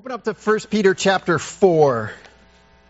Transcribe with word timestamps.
Open 0.00 0.12
up 0.12 0.24
to 0.24 0.32
1 0.32 0.60
Peter 0.70 0.94
chapter 0.94 1.38
4. 1.38 2.10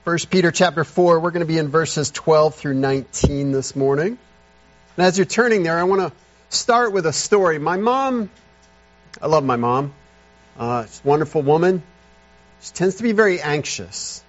1 0.05 0.19
Peter 0.31 0.53
chapter 0.53 0.85
4, 0.85 1.18
we're 1.18 1.33
going 1.33 1.40
to 1.40 1.52
be 1.52 1.58
in 1.58 1.67
verses 1.67 2.12
12 2.12 2.54
through 2.54 2.75
19 2.75 3.50
this 3.50 3.75
morning. 3.75 4.17
And 4.96 5.07
as 5.07 5.18
you're 5.18 5.25
turning 5.25 5.65
there, 5.65 5.76
I 5.76 5.83
want 5.83 6.02
to 6.02 6.12
start 6.50 6.92
with 6.92 7.07
a 7.07 7.12
story. 7.12 7.58
My 7.58 7.78
mom, 7.78 8.30
I 9.20 9.27
love 9.27 9.43
my 9.43 9.57
mom. 9.57 9.93
Uh, 10.57 10.84
she's 10.84 11.02
a 11.04 11.09
wonderful 11.09 11.43
woman. 11.43 11.82
She 12.61 12.75
tends 12.75 12.95
to 12.98 13.03
be 13.03 13.11
very 13.11 13.41
anxious. 13.41 14.23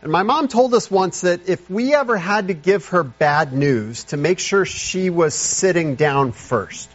And 0.00 0.10
my 0.10 0.22
mom 0.22 0.48
told 0.48 0.72
us 0.72 0.90
once 0.90 1.20
that 1.20 1.46
if 1.46 1.68
we 1.68 1.94
ever 1.94 2.16
had 2.16 2.48
to 2.48 2.54
give 2.54 2.86
her 2.86 3.02
bad 3.02 3.52
news, 3.52 4.04
to 4.04 4.16
make 4.16 4.38
sure 4.38 4.64
she 4.64 5.10
was 5.10 5.34
sitting 5.34 5.94
down 5.94 6.32
first. 6.32 6.88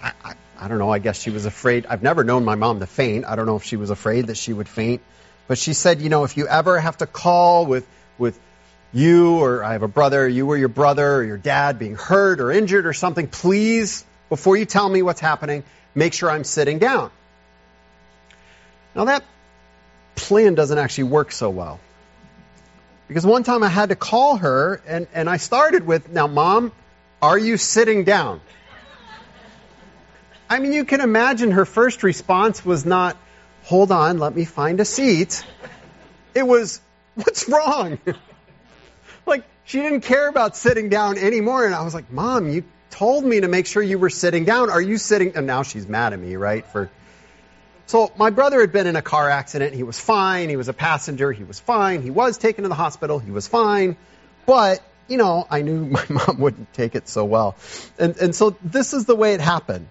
I, 0.00 0.12
I, 0.24 0.34
I 0.60 0.68
don't 0.68 0.78
know, 0.78 0.90
I 0.90 0.98
guess 0.98 1.20
she 1.20 1.30
was 1.30 1.46
afraid. 1.46 1.86
I've 1.86 2.02
never 2.02 2.22
known 2.22 2.44
my 2.44 2.54
mom 2.54 2.80
to 2.80 2.86
faint. 2.86 3.24
I 3.24 3.34
don't 3.34 3.46
know 3.46 3.56
if 3.56 3.64
she 3.64 3.76
was 3.76 3.88
afraid 3.88 4.26
that 4.26 4.36
she 4.36 4.52
would 4.52 4.68
faint. 4.68 5.00
But 5.48 5.56
she 5.56 5.72
said, 5.72 6.02
you 6.02 6.10
know, 6.10 6.24
if 6.24 6.36
you 6.36 6.46
ever 6.46 6.78
have 6.78 6.98
to 6.98 7.06
call 7.06 7.64
with, 7.64 7.86
with 8.18 8.38
you 8.92 9.38
or 9.38 9.64
I 9.64 9.72
have 9.72 9.82
a 9.82 9.88
brother, 9.88 10.28
you 10.28 10.46
or 10.46 10.58
your 10.58 10.68
brother 10.68 11.16
or 11.16 11.24
your 11.24 11.38
dad 11.38 11.78
being 11.78 11.96
hurt 11.96 12.40
or 12.40 12.52
injured 12.52 12.84
or 12.84 12.92
something, 12.92 13.26
please, 13.26 14.04
before 14.28 14.56
you 14.56 14.66
tell 14.66 14.86
me 14.86 15.00
what's 15.00 15.20
happening, 15.20 15.64
make 15.94 16.12
sure 16.12 16.30
I'm 16.30 16.44
sitting 16.44 16.78
down. 16.78 17.10
Now 18.94 19.06
that 19.06 19.24
plan 20.14 20.54
doesn't 20.54 20.76
actually 20.76 21.04
work 21.04 21.32
so 21.32 21.48
well. 21.48 21.80
Because 23.08 23.24
one 23.24 23.42
time 23.44 23.62
I 23.62 23.68
had 23.68 23.88
to 23.88 23.96
call 23.96 24.36
her 24.36 24.82
and, 24.86 25.06
and 25.14 25.28
I 25.28 25.38
started 25.38 25.86
with, 25.86 26.10
now 26.10 26.26
mom, 26.26 26.70
are 27.22 27.38
you 27.38 27.56
sitting 27.56 28.04
down? 28.04 28.40
I 30.50 30.58
mean, 30.58 30.72
you 30.72 30.84
can 30.84 31.00
imagine 31.00 31.52
her 31.52 31.64
first 31.64 32.02
response 32.02 32.64
was 32.64 32.84
not, 32.84 33.16
hold 33.62 33.92
on, 33.92 34.18
let 34.18 34.34
me 34.34 34.44
find 34.44 34.80
a 34.80 34.84
seat. 34.84 35.44
It 36.34 36.42
was, 36.42 36.80
what's 37.14 37.48
wrong? 37.48 38.00
like, 39.26 39.44
she 39.64 39.80
didn't 39.80 40.00
care 40.00 40.28
about 40.28 40.56
sitting 40.56 40.88
down 40.88 41.18
anymore. 41.18 41.64
And 41.64 41.72
I 41.72 41.84
was 41.84 41.94
like, 41.94 42.10
Mom, 42.10 42.50
you 42.50 42.64
told 42.90 43.24
me 43.24 43.40
to 43.42 43.46
make 43.46 43.66
sure 43.66 43.80
you 43.80 43.96
were 43.96 44.10
sitting 44.10 44.44
down. 44.44 44.70
Are 44.70 44.82
you 44.82 44.98
sitting? 44.98 45.36
And 45.36 45.46
now 45.46 45.62
she's 45.62 45.86
mad 45.86 46.12
at 46.14 46.18
me, 46.18 46.34
right? 46.34 46.66
For 46.66 46.90
so 47.86 48.12
my 48.16 48.30
brother 48.30 48.60
had 48.60 48.72
been 48.72 48.88
in 48.88 48.96
a 48.96 49.02
car 49.02 49.30
accident. 49.30 49.72
He 49.74 49.84
was 49.84 50.00
fine. 50.00 50.48
He 50.48 50.56
was 50.56 50.66
a 50.66 50.72
passenger. 50.72 51.30
He 51.30 51.44
was 51.44 51.60
fine. 51.60 52.02
He 52.02 52.10
was 52.10 52.38
taken 52.38 52.64
to 52.64 52.68
the 52.68 52.74
hospital. 52.74 53.20
He 53.20 53.30
was 53.30 53.46
fine. 53.46 53.96
But, 54.46 54.82
you 55.06 55.16
know, 55.16 55.46
I 55.48 55.62
knew 55.62 55.84
my 55.90 56.04
mom 56.08 56.40
wouldn't 56.40 56.72
take 56.72 56.96
it 56.96 57.08
so 57.08 57.24
well. 57.24 57.54
And, 58.00 58.16
and 58.16 58.34
so 58.34 58.56
this 58.64 58.94
is 58.94 59.04
the 59.04 59.14
way 59.14 59.34
it 59.34 59.40
happened. 59.40 59.86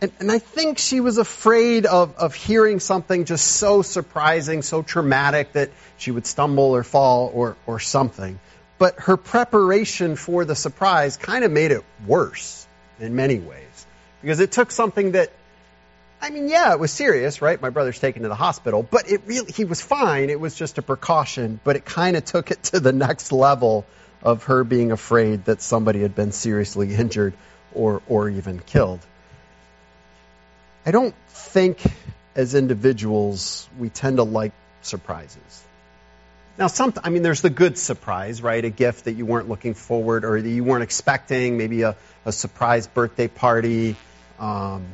And, 0.00 0.12
and 0.20 0.30
I 0.30 0.38
think 0.38 0.78
she 0.78 1.00
was 1.00 1.18
afraid 1.18 1.84
of, 1.84 2.16
of 2.16 2.34
hearing 2.34 2.78
something 2.78 3.24
just 3.24 3.44
so 3.44 3.82
surprising, 3.82 4.62
so 4.62 4.82
traumatic 4.82 5.52
that 5.52 5.70
she 5.96 6.12
would 6.12 6.26
stumble 6.26 6.76
or 6.76 6.84
fall 6.84 7.32
or, 7.34 7.56
or 7.66 7.80
something. 7.80 8.38
But 8.78 9.00
her 9.00 9.16
preparation 9.16 10.14
for 10.14 10.44
the 10.44 10.54
surprise 10.54 11.16
kind 11.16 11.44
of 11.44 11.50
made 11.50 11.72
it 11.72 11.84
worse 12.06 12.66
in 13.00 13.16
many 13.16 13.40
ways. 13.40 13.86
Because 14.22 14.38
it 14.38 14.52
took 14.52 14.70
something 14.70 15.12
that, 15.12 15.32
I 16.22 16.30
mean, 16.30 16.48
yeah, 16.48 16.72
it 16.72 16.78
was 16.78 16.92
serious, 16.92 17.42
right? 17.42 17.60
My 17.60 17.70
brother's 17.70 17.98
taken 17.98 18.22
to 18.22 18.28
the 18.28 18.36
hospital, 18.36 18.84
but 18.84 19.10
it 19.10 19.22
really, 19.26 19.50
he 19.50 19.64
was 19.64 19.80
fine. 19.80 20.30
It 20.30 20.38
was 20.38 20.54
just 20.54 20.78
a 20.78 20.82
precaution, 20.82 21.58
but 21.64 21.74
it 21.74 21.84
kind 21.84 22.16
of 22.16 22.24
took 22.24 22.52
it 22.52 22.62
to 22.64 22.78
the 22.78 22.92
next 22.92 23.32
level 23.32 23.84
of 24.22 24.44
her 24.44 24.62
being 24.62 24.92
afraid 24.92 25.44
that 25.46 25.60
somebody 25.60 26.02
had 26.02 26.14
been 26.14 26.30
seriously 26.30 26.94
injured 26.94 27.34
or, 27.74 28.00
or 28.08 28.28
even 28.28 28.60
killed. 28.60 29.00
I 30.88 30.90
don't 30.90 31.14
think 31.28 31.82
as 32.34 32.54
individuals 32.54 33.68
we 33.78 33.90
tend 33.90 34.16
to 34.16 34.22
like 34.22 34.52
surprises. 34.80 35.62
Now, 36.56 36.68
some, 36.68 36.94
I 37.04 37.10
mean, 37.10 37.20
there's 37.22 37.42
the 37.42 37.50
good 37.50 37.76
surprise, 37.76 38.40
right? 38.40 38.64
A 38.64 38.70
gift 38.70 39.04
that 39.04 39.12
you 39.12 39.26
weren't 39.26 39.50
looking 39.50 39.74
forward 39.74 40.24
or 40.24 40.40
that 40.40 40.48
you 40.48 40.64
weren't 40.64 40.82
expecting, 40.82 41.58
maybe 41.58 41.82
a, 41.82 41.94
a 42.24 42.32
surprise 42.32 42.86
birthday 42.86 43.28
party. 43.28 43.96
Um, 44.38 44.86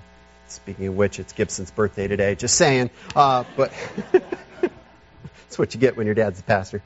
speaking 0.49 0.89
of 0.89 0.97
which, 0.97 1.21
it's 1.21 1.33
Gibson's 1.33 1.71
birthday 1.71 2.09
today. 2.09 2.35
Just 2.35 2.57
saying. 2.57 2.91
Uh, 3.15 3.45
but 3.57 3.73
that's 4.11 5.59
what 5.59 5.75
you 5.75 5.81
get 5.81 5.97
when 5.97 6.07
your 6.07 6.17
dad's 6.17 6.41
a 6.41 6.43
pastor. 6.43 6.83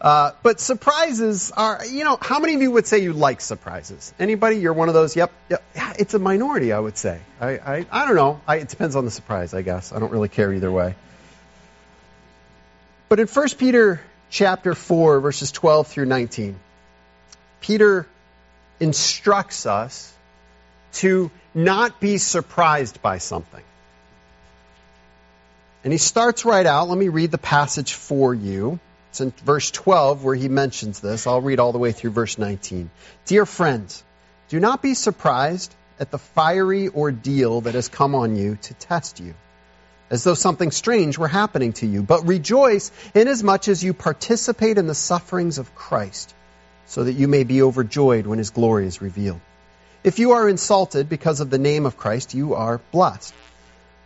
Uh, 0.00 0.32
but 0.42 0.60
surprises 0.60 1.52
are, 1.54 1.84
you 1.84 2.04
know, 2.04 2.16
how 2.20 2.38
many 2.38 2.54
of 2.54 2.62
you 2.62 2.70
would 2.70 2.86
say 2.86 2.98
you 2.98 3.12
like 3.12 3.42
surprises? 3.42 4.14
Anybody? 4.18 4.56
You're 4.56 4.72
one 4.72 4.88
of 4.88 4.94
those? 4.94 5.14
Yep. 5.14 5.30
yep. 5.50 5.62
Yeah, 5.76 5.92
it's 5.98 6.14
a 6.14 6.18
minority, 6.18 6.72
I 6.72 6.80
would 6.80 6.96
say. 6.96 7.20
I, 7.38 7.50
I, 7.50 7.86
I 7.90 8.06
don't 8.06 8.16
know. 8.16 8.40
I, 8.46 8.56
it 8.56 8.68
depends 8.68 8.96
on 8.96 9.04
the 9.04 9.10
surprise, 9.10 9.52
I 9.52 9.60
guess. 9.60 9.92
I 9.92 9.98
don't 9.98 10.10
really 10.10 10.30
care 10.30 10.52
either 10.54 10.72
way. 10.72 10.94
But 13.10 13.20
in 13.20 13.26
1 13.26 13.48
Peter 13.58 14.00
chapter 14.30 14.74
4, 14.74 15.20
verses 15.20 15.52
12 15.52 15.88
through 15.88 16.06
19, 16.06 16.58
Peter 17.60 18.06
instructs 18.78 19.66
us 19.66 20.14
to 20.92 21.30
not 21.52 22.00
be 22.00 22.16
surprised 22.16 23.02
by 23.02 23.18
something. 23.18 23.62
And 25.84 25.92
he 25.92 25.98
starts 25.98 26.44
right 26.44 26.64
out. 26.64 26.88
Let 26.88 26.96
me 26.96 27.08
read 27.08 27.30
the 27.30 27.38
passage 27.38 27.92
for 27.94 28.34
you. 28.34 28.78
It's 29.10 29.20
in 29.20 29.32
verse 29.44 29.70
12 29.72 30.24
where 30.24 30.36
he 30.36 30.48
mentions 30.48 31.00
this. 31.00 31.26
I'll 31.26 31.40
read 31.40 31.58
all 31.58 31.72
the 31.72 31.78
way 31.78 31.92
through 31.92 32.12
verse 32.12 32.38
19. 32.38 32.90
Dear 33.26 33.44
friends, 33.44 34.04
do 34.48 34.60
not 34.60 34.82
be 34.82 34.94
surprised 34.94 35.74
at 35.98 36.10
the 36.10 36.18
fiery 36.18 36.88
ordeal 36.88 37.62
that 37.62 37.74
has 37.74 37.88
come 37.88 38.14
on 38.14 38.36
you 38.36 38.56
to 38.62 38.74
test 38.74 39.20
you, 39.20 39.34
as 40.10 40.24
though 40.24 40.34
something 40.34 40.70
strange 40.70 41.18
were 41.18 41.28
happening 41.28 41.72
to 41.74 41.86
you. 41.86 42.02
But 42.02 42.26
rejoice 42.26 42.92
inasmuch 43.12 43.68
as 43.68 43.82
you 43.82 43.94
participate 43.94 44.78
in 44.78 44.86
the 44.86 44.94
sufferings 44.94 45.58
of 45.58 45.74
Christ, 45.74 46.32
so 46.86 47.04
that 47.04 47.12
you 47.12 47.26
may 47.26 47.44
be 47.44 47.62
overjoyed 47.62 48.26
when 48.26 48.38
his 48.38 48.50
glory 48.50 48.86
is 48.86 49.02
revealed. 49.02 49.40
If 50.02 50.18
you 50.18 50.32
are 50.32 50.48
insulted 50.48 51.08
because 51.08 51.40
of 51.40 51.50
the 51.50 51.58
name 51.58 51.84
of 51.84 51.96
Christ, 51.96 52.32
you 52.32 52.54
are 52.54 52.80
blessed. 52.92 53.34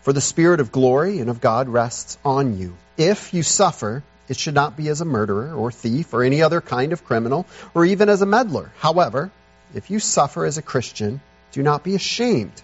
For 0.03 0.12
the 0.12 0.21
Spirit 0.21 0.60
of 0.60 0.72
glory 0.72 1.21
and 1.21 1.31
of 1.31 1.41
God 1.41 1.69
rests 1.69 2.19
on 2.25 2.59
you. 2.59 2.76
If 2.97 3.32
you 3.32 3.42
suffer, 3.42 4.03
it 4.28 4.38
should 4.38 4.54
not 4.54 4.76
be 4.76 4.88
as 4.88 5.00
a 5.00 5.04
murderer 5.04 5.52
or 5.54 5.70
thief 5.70 6.12
or 6.14 6.22
any 6.22 6.42
other 6.42 6.60
kind 6.60 6.92
of 6.92 7.04
criminal 7.04 7.46
or 7.74 7.84
even 7.84 8.08
as 8.08 8.22
a 8.22 8.26
meddler. 8.26 8.72
However, 8.78 9.30
if 9.74 9.90
you 9.90 9.98
suffer 9.98 10.44
as 10.44 10.58
a 10.58 10.62
Christian, 10.62 11.20
do 11.52 11.62
not 11.62 11.84
be 11.84 11.94
ashamed, 11.94 12.62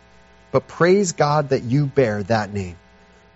but 0.52 0.68
praise 0.68 1.12
God 1.12 1.50
that 1.50 1.62
you 1.62 1.86
bear 1.86 2.22
that 2.24 2.52
name. 2.52 2.76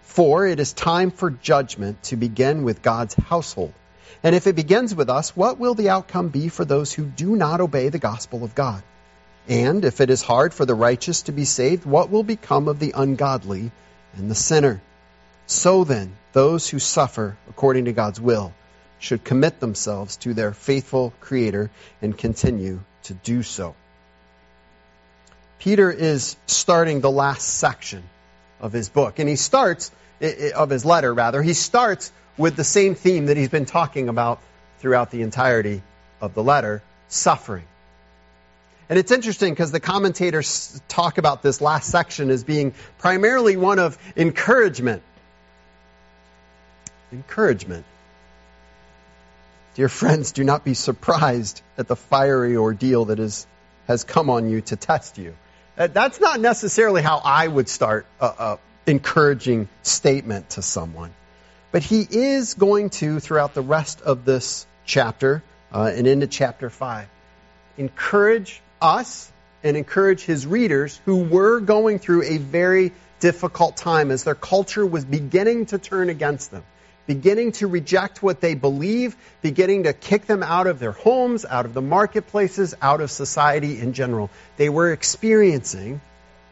For 0.03 0.47
it 0.47 0.61
is 0.61 0.73
time 0.73 1.11
for 1.11 1.31
judgment 1.31 2.03
to 2.05 2.17
begin 2.17 2.63
with 2.63 2.83
God's 2.83 3.15
household. 3.15 3.73
And 4.23 4.35
if 4.35 4.47
it 4.47 4.57
begins 4.57 4.95
with 4.95 5.11
us, 5.11 5.37
what 5.37 5.59
will 5.59 5.75
the 5.75 5.91
outcome 5.91 6.29
be 6.29 6.49
for 6.49 6.65
those 6.65 6.93
who 6.93 7.05
do 7.05 7.37
not 7.37 7.61
obey 7.61 7.89
the 7.89 7.99
gospel 7.99 8.45
of 8.45 8.55
God? 8.55 8.83
And 9.49 9.85
if 9.85 10.01
it 10.01 10.09
is 10.09 10.23
hard 10.23 10.55
for 10.55 10.65
the 10.65 10.75
righteous 10.75 11.23
to 11.23 11.33
be 11.33 11.45
saved, 11.45 11.85
what 11.85 12.11
will 12.11 12.23
become 12.23 12.69
of 12.69 12.79
the 12.79 12.93
ungodly 12.97 13.71
and 14.17 14.31
the 14.31 14.35
sinner? 14.35 14.81
So 15.47 15.85
then, 15.85 16.17
those 16.33 16.69
who 16.69 16.79
suffer 16.79 17.37
according 17.49 17.85
to 17.87 17.93
God's 17.93 18.21
will 18.21 18.53
should 18.99 19.25
commit 19.25 19.61
themselves 19.61 20.17
to 20.19 20.35
their 20.35 20.53
faithful 20.53 21.13
Creator 21.21 21.71
and 22.01 22.17
continue 22.17 22.81
to 23.05 23.15
do 23.15 23.43
so. 23.43 23.75
Peter 25.59 25.91
is 25.91 26.37
starting 26.47 27.01
the 27.01 27.11
last 27.11 27.47
section 27.47 28.03
of 28.61 28.73
his 28.73 28.89
book, 28.89 29.19
and 29.19 29.29
he 29.29 29.37
starts, 29.37 29.91
of 30.55 30.71
his 30.71 30.85
letter 30.85 31.13
rather, 31.13 31.43
he 31.43 31.55
starts 31.55 32.11
with 32.37 32.57
the 32.57 32.65
same 32.65 32.95
theme 32.95 33.27
that 33.27 33.37
he's 33.37 33.49
been 33.49 33.67
talking 33.67 34.09
about 34.09 34.41
throughout 34.79 35.11
the 35.11 35.23
entirety 35.23 35.83
of 36.21 36.35
the 36.35 36.43
letter 36.43 36.83
suffering. 37.09 37.65
And 38.89 38.99
it's 38.99 39.13
interesting 39.13 39.53
because 39.53 39.73
the 39.73 39.81
commentators 39.81 40.81
talk 40.89 41.19
about 41.19 41.43
this 41.43 41.61
last 41.61 41.91
section 41.91 42.31
as 42.31 42.45
being 42.45 42.75
primarily 42.99 43.57
one 43.57 43.79
of 43.79 43.97
encouragement 44.17 45.03
encouragement. 47.15 47.85
Dear 49.75 49.89
friends, 49.89 50.33
do 50.33 50.45
not 50.45 50.65
be 50.65 50.75
surprised 50.75 51.63
at 51.79 51.89
the 51.89 51.97
fiery 51.97 52.57
ordeal 52.57 53.07
that 53.07 53.19
is, 53.19 53.47
has 53.87 54.05
come 54.05 54.31
on 54.31 54.51
you 54.51 54.61
to 54.63 54.77
test 54.77 55.17
you. 55.19 55.35
That's 55.77 56.21
not 56.21 56.39
necessarily 56.41 57.03
how 57.03 57.21
I 57.25 57.49
would 57.49 57.69
start 57.69 58.07
a, 58.21 58.27
a 58.27 58.59
encouraging 58.87 59.69
statement 59.83 60.51
to 60.51 60.63
someone. 60.63 61.13
But 61.73 61.83
he 61.83 62.07
is 62.09 62.55
going 62.55 62.91
to, 62.91 63.19
throughout 63.19 63.55
the 63.55 63.63
rest 63.63 64.01
of 64.01 64.25
this 64.25 64.67
chapter 64.85 65.43
uh, 65.73 65.91
and 65.93 66.07
into 66.07 66.29
chapter 66.29 66.71
5, 66.71 67.09
encourage 67.79 68.61
us 68.81 69.33
and 69.65 69.77
encourage 69.77 70.21
his 70.21 70.47
readers 70.47 71.01
who 71.05 71.25
were 71.25 71.59
going 71.59 71.99
through 71.99 72.23
a 72.25 72.39
very 72.39 72.93
difficult 73.19 73.77
time 73.77 74.13
as 74.13 74.23
their 74.23 74.37
culture 74.37 74.87
was 74.87 75.05
beginning 75.05 75.67
to 75.67 75.79
turn 75.79 76.11
against 76.11 76.53
them 76.53 76.63
beginning 77.07 77.53
to 77.53 77.67
reject 77.67 78.23
what 78.23 78.41
they 78.41 78.55
believe, 78.55 79.17
beginning 79.43 79.85
to 79.85 79.93
kick 79.93 80.27
them 80.27 80.43
out 80.43 80.67
of 80.67 80.79
their 80.79 80.93
homes, 80.93 81.45
out 81.45 81.67
of 81.67 81.75
the 81.75 81.83
marketplaces, 81.83 82.75
out 82.81 83.01
of 83.01 83.11
society 83.11 83.79
in 83.79 83.93
general. 83.93 84.31
They 84.57 84.69
were 84.69 84.93
experiencing 84.93 86.01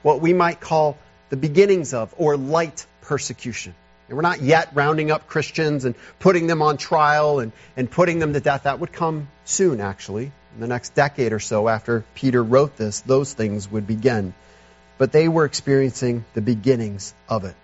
what 0.03 0.21
we 0.21 0.33
might 0.33 0.61
call 0.61 0.99
the 1.31 1.37
beginnings 1.37 1.95
of 1.95 2.15
or 2.19 2.37
light 2.37 2.87
persecution. 3.03 3.75
And 4.09 4.17
we're 4.17 4.23
not 4.23 4.43
yet 4.43 4.71
rounding 4.75 5.11
up 5.11 5.27
Christians 5.27 5.87
and 5.87 5.95
putting 6.19 6.47
them 6.47 6.61
on 6.61 6.77
trial 6.77 7.39
and, 7.39 7.53
and 7.77 7.91
putting 7.91 8.19
them 8.19 8.35
to 8.35 8.41
death. 8.41 8.65
That 8.65 8.81
would 8.81 8.93
come 8.93 9.29
soon, 9.45 9.81
actually. 9.81 10.33
In 10.55 10.61
the 10.61 10.67
next 10.67 10.95
decade 10.95 11.33
or 11.33 11.41
so 11.41 11.67
after 11.67 12.05
Peter 12.15 12.43
wrote 12.43 12.77
this, 12.77 13.01
those 13.01 13.33
things 13.33 13.71
would 13.71 13.87
begin. 13.87 14.35
But 14.99 15.13
they 15.13 15.29
were 15.29 15.47
experiencing 15.47 16.27
the 16.35 16.43
beginnings 16.43 17.15
of 17.29 17.45
it. 17.45 17.55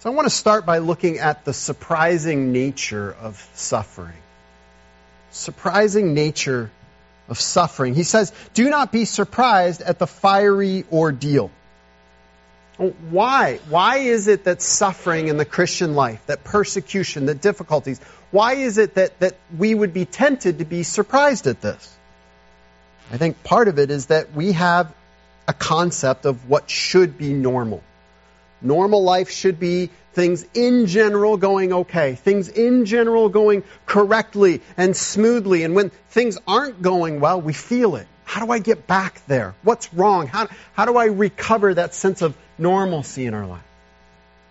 So 0.00 0.10
I 0.10 0.14
want 0.14 0.24
to 0.24 0.34
start 0.34 0.64
by 0.64 0.78
looking 0.78 1.18
at 1.18 1.44
the 1.44 1.52
surprising 1.52 2.52
nature 2.52 3.14
of 3.20 3.46
suffering. 3.54 4.16
Surprising 5.30 6.14
nature 6.14 6.70
of 7.28 7.38
suffering. 7.38 7.94
He 7.94 8.02
says, 8.02 8.32
Do 8.54 8.70
not 8.70 8.92
be 8.92 9.04
surprised 9.04 9.82
at 9.82 9.98
the 9.98 10.06
fiery 10.06 10.86
ordeal. 10.90 11.50
Why? 13.10 13.60
Why 13.68 13.98
is 13.98 14.26
it 14.26 14.44
that 14.44 14.62
suffering 14.62 15.28
in 15.28 15.36
the 15.36 15.44
Christian 15.44 15.94
life, 15.94 16.24
that 16.28 16.44
persecution, 16.44 17.26
that 17.26 17.42
difficulties, 17.42 18.00
why 18.30 18.54
is 18.54 18.78
it 18.78 18.94
that, 18.94 19.20
that 19.20 19.36
we 19.58 19.74
would 19.74 19.92
be 19.92 20.06
tempted 20.06 20.60
to 20.60 20.64
be 20.64 20.82
surprised 20.82 21.46
at 21.46 21.60
this? 21.60 21.94
I 23.12 23.18
think 23.18 23.42
part 23.44 23.68
of 23.68 23.78
it 23.78 23.90
is 23.90 24.06
that 24.06 24.32
we 24.32 24.52
have 24.52 24.94
a 25.46 25.52
concept 25.52 26.24
of 26.24 26.48
what 26.48 26.70
should 26.70 27.18
be 27.18 27.34
normal. 27.34 27.82
Normal 28.62 29.02
life 29.02 29.30
should 29.30 29.58
be 29.58 29.90
things 30.12 30.44
in 30.54 30.86
general 30.86 31.36
going 31.36 31.72
okay, 31.72 32.14
things 32.14 32.48
in 32.48 32.84
general 32.84 33.28
going 33.28 33.62
correctly 33.86 34.60
and 34.76 34.96
smoothly. 34.96 35.62
And 35.64 35.74
when 35.74 35.90
things 36.10 36.38
aren't 36.46 36.82
going 36.82 37.20
well, 37.20 37.40
we 37.40 37.52
feel 37.52 37.96
it. 37.96 38.06
How 38.24 38.44
do 38.44 38.52
I 38.52 38.58
get 38.58 38.86
back 38.86 39.22
there? 39.26 39.54
What's 39.62 39.92
wrong? 39.92 40.26
How, 40.26 40.48
how 40.72 40.84
do 40.84 40.96
I 40.96 41.06
recover 41.06 41.74
that 41.74 41.94
sense 41.94 42.22
of 42.22 42.36
normalcy 42.58 43.26
in 43.26 43.34
our 43.34 43.46
life? 43.46 43.62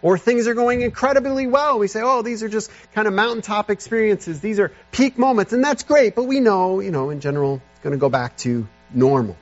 Or 0.02 0.18
things 0.18 0.48
are 0.48 0.54
going 0.54 0.82
incredibly 0.82 1.48
well. 1.48 1.80
We 1.80 1.88
say, 1.88 2.02
oh, 2.02 2.22
these 2.22 2.42
are 2.42 2.50
just 2.50 2.72
kind 2.94 3.08
of 3.08 3.14
mountaintop 3.14 3.70
experiences. 3.70 4.40
These 4.40 4.60
are 4.60 4.72
peak 4.92 5.18
moments. 5.18 5.54
And 5.54 5.64
that's 5.64 5.84
great. 5.84 6.16
But 6.16 6.24
we 6.24 6.40
know, 6.40 6.80
you 6.80 6.92
know, 6.92 7.10
in 7.10 7.20
general, 7.20 7.62
it's 7.74 7.84
going 7.84 7.92
to 7.92 8.00
go 8.00 8.10
back 8.10 8.38
to 8.38 8.66
normal. 8.94 9.38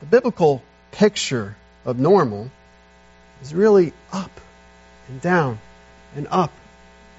The 0.00 0.06
biblical 0.06 0.62
picture 0.92 1.56
of 1.84 1.98
normal 1.98 2.50
is 3.42 3.54
really 3.54 3.92
up 4.12 4.30
and 5.08 5.20
down 5.20 5.58
and 6.16 6.26
up 6.30 6.52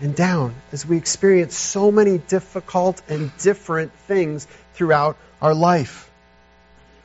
and 0.01 0.15
down 0.15 0.55
as 0.71 0.85
we 0.85 0.97
experience 0.97 1.55
so 1.55 1.91
many 1.91 2.17
difficult 2.17 3.01
and 3.09 3.35
different 3.37 3.91
things 4.07 4.47
throughout 4.73 5.17
our 5.41 5.53
life. 5.53 6.09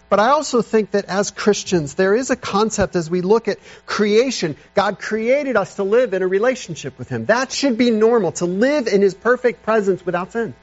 But 0.09 0.21
I 0.21 0.29
also 0.29 0.63
think 0.63 0.93
that 0.93 1.07
as 1.07 1.31
Christians, 1.31 1.95
there 1.95 2.15
is 2.15 2.31
a 2.31 2.37
concept 2.37 2.95
as 2.95 3.11
we 3.11 3.21
look 3.21 3.49
at 3.49 3.59
creation. 3.85 4.57
God 4.75 5.01
created 5.01 5.57
us 5.57 5.77
to 5.77 5.83
live 5.83 6.15
in 6.15 6.23
a 6.23 6.29
relationship 6.29 6.99
with 6.99 7.09
Him. 7.09 7.25
That 7.27 7.51
should 7.51 7.77
be 7.77 7.91
normal, 7.91 8.33
to 8.33 8.45
live 8.45 8.87
in 8.87 9.03
His 9.03 9.15
perfect 9.15 9.65
presence 9.65 10.07
without 10.07 10.31
sin. 10.31 10.55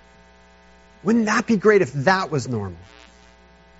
Wouldn't 1.03 1.25
that 1.25 1.47
be 1.47 1.57
great 1.57 1.81
if 1.81 1.91
that 1.94 2.31
was 2.31 2.47
normal? 2.47 2.77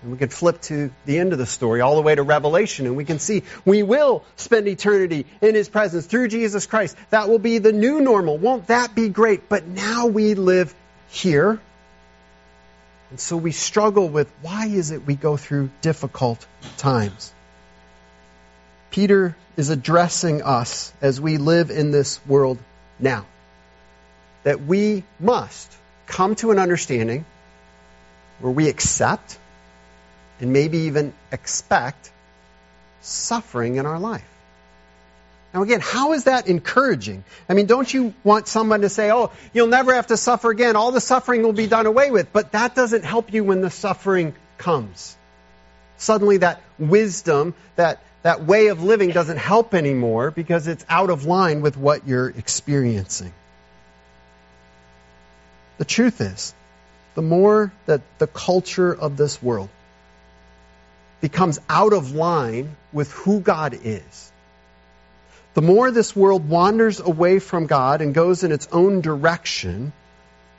And 0.01 0.12
we 0.12 0.18
could 0.18 0.33
flip 0.33 0.62
to 0.62 0.92
the 1.06 1.19
end 1.19 1.31
of 1.31 1.38
the 1.38 1.45
story, 1.45 1.81
all 1.81 1.95
the 1.95 2.01
way 2.01 2.15
to 2.15 2.24
Revelation, 2.24 2.88
and 2.88 2.95
we 2.95 3.06
can 3.06 3.19
see 3.19 3.44
we 3.65 3.83
will 3.83 4.24
spend 4.36 4.68
eternity 4.68 5.27
in 5.42 5.53
His 5.53 5.69
presence 5.69 6.07
through 6.07 6.30
Jesus 6.30 6.65
Christ. 6.65 6.98
That 7.12 7.30
will 7.30 7.39
be 7.39 7.59
the 7.59 7.71
new 7.71 8.01
normal. 8.01 8.38
Won't 8.38 8.68
that 8.68 8.95
be 8.95 9.09
great? 9.09 9.48
But 9.48 9.68
now 9.68 10.07
we 10.07 10.33
live 10.33 10.74
here. 11.09 11.59
And 13.12 13.19
so 13.19 13.38
we 13.38 13.51
struggle 13.51 14.09
with 14.09 14.31
why 14.42 14.68
is 14.68 14.92
it 14.92 15.06
we 15.06 15.15
go 15.15 15.38
through 15.38 15.69
difficult 15.81 16.45
times? 16.77 17.31
Peter 18.89 19.36
is 19.57 19.69
addressing 19.69 20.42
us 20.42 20.92
as 21.01 21.21
we 21.21 21.38
live 21.38 21.69
in 21.69 21.92
this 21.92 22.19
world 22.25 22.57
now. 23.00 23.25
That 24.44 24.62
we 24.62 25.03
must 25.19 25.71
come 26.07 26.36
to 26.36 26.51
an 26.51 26.57
understanding 26.57 27.25
where 28.39 28.51
we 28.51 28.68
accept 28.68 29.38
and 30.41 30.51
maybe 30.51 30.79
even 30.79 31.13
expect 31.31 32.11
suffering 33.01 33.75
in 33.75 33.85
our 33.85 33.99
life. 33.99 34.27
Now, 35.53 35.63
again, 35.63 35.81
how 35.81 36.13
is 36.13 36.25
that 36.25 36.47
encouraging? 36.47 37.23
I 37.49 37.53
mean, 37.53 37.65
don't 37.65 37.91
you 37.93 38.13
want 38.23 38.47
someone 38.47 38.81
to 38.81 38.89
say, 38.89 39.11
oh, 39.11 39.31
you'll 39.53 39.67
never 39.67 39.93
have 39.93 40.07
to 40.07 40.17
suffer 40.17 40.49
again, 40.49 40.75
all 40.75 40.91
the 40.91 41.01
suffering 41.01 41.43
will 41.43 41.53
be 41.53 41.67
done 41.67 41.85
away 41.85 42.09
with? 42.09 42.31
But 42.31 42.53
that 42.53 42.73
doesn't 42.73 43.03
help 43.03 43.33
you 43.33 43.43
when 43.43 43.61
the 43.61 43.69
suffering 43.69 44.33
comes. 44.57 45.15
Suddenly, 45.97 46.38
that 46.38 46.61
wisdom, 46.79 47.53
that, 47.75 48.01
that 48.23 48.45
way 48.45 48.67
of 48.67 48.81
living 48.81 49.09
doesn't 49.09 49.38
help 49.38 49.73
anymore 49.73 50.31
because 50.31 50.67
it's 50.67 50.85
out 50.89 51.09
of 51.09 51.25
line 51.25 51.61
with 51.61 51.75
what 51.75 52.07
you're 52.07 52.29
experiencing. 52.29 53.33
The 55.79 55.85
truth 55.85 56.21
is, 56.21 56.53
the 57.15 57.21
more 57.21 57.73
that 57.88 58.01
the 58.19 58.27
culture 58.27 58.93
of 58.93 59.17
this 59.17 59.43
world 59.43 59.69
becomes 61.21 61.59
out 61.69 61.94
of 61.94 62.13
line 62.13 62.75
with 62.91 63.12
who 63.12 63.39
God 63.39 63.77
is. 63.83 64.31
The 65.53 65.62
more 65.62 65.91
this 65.91 66.15
world 66.15 66.50
wanders 66.50 67.00
away 67.00 67.39
from 67.39 67.68
God 67.68 68.01
and 68.01 68.13
goes 68.13 68.44
in 68.44 68.51
its 68.51 68.68
own 68.71 69.01
direction, 69.01 69.94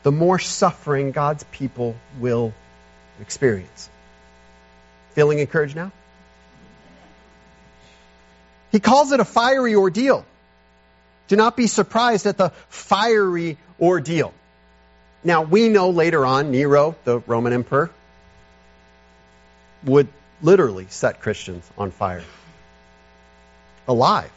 the 0.03 0.13
more 0.13 0.39
suffering 0.39 1.13
God's 1.13 1.45
people 1.45 1.97
will 2.21 2.53
experience. 3.21 3.89
Feeling 5.15 5.39
encouraged 5.39 5.77
now? 5.77 5.93
He 8.71 8.81
calls 8.81 9.13
it 9.13 9.21
a 9.21 9.25
fiery 9.25 9.75
ordeal. 9.75 10.25
Do 11.29 11.37
not 11.37 11.57
be 11.57 11.67
surprised 11.67 12.27
at 12.27 12.37
the 12.39 12.51
fiery 12.69 13.59
ordeal. 13.81 14.33
Now, 15.25 15.43
we 15.43 15.69
know 15.69 15.91
later 15.91 16.25
on, 16.27 16.51
Nero, 16.51 16.97
the 17.05 17.19
Roman 17.21 17.53
emperor, 17.53 17.91
would 19.85 20.09
literally 20.43 20.87
set 20.91 21.21
Christians 21.21 21.69
on 21.79 21.91
fire. 21.91 22.25
Alive. 23.89 24.31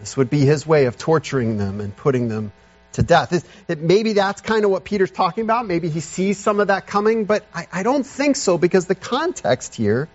This 0.00 0.16
would 0.16 0.30
be 0.30 0.40
his 0.40 0.66
way 0.66 0.86
of 0.86 0.96
torturing 0.96 1.58
them 1.58 1.80
and 1.80 1.94
putting 1.94 2.28
them 2.28 2.52
to 2.92 3.02
death. 3.02 3.32
It, 3.32 3.44
it, 3.68 3.80
maybe 3.80 4.14
that's 4.14 4.40
kind 4.40 4.64
of 4.64 4.70
what 4.70 4.84
Peter's 4.84 5.10
talking 5.10 5.44
about. 5.44 5.66
Maybe 5.66 5.88
he 5.88 6.00
sees 6.00 6.38
some 6.38 6.60
of 6.60 6.68
that 6.68 6.86
coming, 6.86 7.24
but 7.24 7.44
I, 7.54 7.68
I 7.72 7.82
don't 7.82 8.04
think 8.04 8.36
so 8.36 8.58
because 8.58 8.86
the 8.86 8.94
context 8.94 9.74
here 9.74 10.08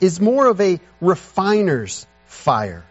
is 0.00 0.20
more 0.20 0.46
of 0.46 0.60
a 0.60 0.80
refiner's 1.00 2.06
fire. 2.26 2.84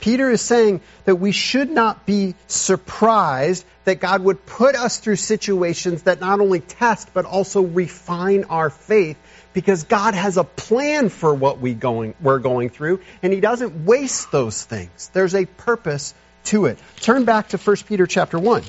Peter 0.00 0.30
is 0.30 0.40
saying 0.40 0.82
that 1.04 1.16
we 1.16 1.32
should 1.32 1.70
not 1.70 2.06
be 2.06 2.34
surprised 2.46 3.64
that 3.84 4.00
God 4.00 4.22
would 4.22 4.44
put 4.44 4.74
us 4.74 4.98
through 4.98 5.16
situations 5.16 6.02
that 6.02 6.20
not 6.20 6.40
only 6.40 6.60
test 6.60 7.12
but 7.14 7.24
also 7.24 7.62
refine 7.62 8.44
our 8.44 8.68
faith 8.70 9.16
because 9.56 9.84
God 9.84 10.12
has 10.12 10.36
a 10.36 10.44
plan 10.44 11.08
for 11.08 11.34
what 11.34 11.60
we 11.60 11.72
going, 11.72 12.14
we're 12.20 12.40
going 12.40 12.68
through, 12.68 13.00
and 13.22 13.32
He 13.32 13.40
doesn't 13.40 13.86
waste 13.86 14.30
those 14.30 14.62
things. 14.62 15.10
There's 15.14 15.34
a 15.34 15.46
purpose 15.46 16.12
to 16.44 16.66
it. 16.66 16.78
Turn 17.00 17.24
back 17.24 17.48
to 17.48 17.56
1 17.56 17.76
Peter 17.88 18.06
chapter 18.06 18.38
1. 18.38 18.62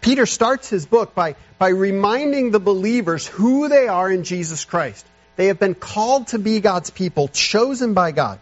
Peter 0.00 0.24
starts 0.24 0.70
his 0.70 0.86
book 0.86 1.14
by, 1.14 1.36
by 1.58 1.68
reminding 1.68 2.50
the 2.50 2.60
believers 2.60 3.26
who 3.26 3.68
they 3.68 3.88
are 3.88 4.10
in 4.10 4.24
Jesus 4.24 4.64
Christ. 4.64 5.04
They 5.36 5.48
have 5.48 5.58
been 5.58 5.74
called 5.74 6.28
to 6.28 6.38
be 6.38 6.60
God's 6.60 6.88
people, 6.88 7.28
chosen 7.28 7.92
by 7.92 8.12
God. 8.12 8.40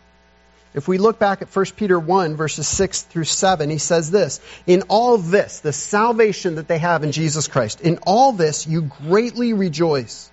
If 0.74 0.86
we 0.86 0.98
look 0.98 1.18
back 1.18 1.40
at 1.40 1.54
1 1.54 1.64
Peter 1.76 1.98
1, 1.98 2.36
verses 2.36 2.68
6 2.68 3.02
through 3.02 3.24
7, 3.24 3.70
he 3.70 3.78
says 3.78 4.10
this 4.10 4.40
In 4.66 4.82
all 4.82 5.16
this, 5.16 5.60
the 5.60 5.72
salvation 5.72 6.56
that 6.56 6.68
they 6.68 6.78
have 6.78 7.04
in 7.04 7.12
Jesus 7.12 7.48
Christ, 7.48 7.80
in 7.80 7.98
all 8.06 8.32
this 8.32 8.66
you 8.66 8.82
greatly 8.82 9.54
rejoice. 9.54 10.30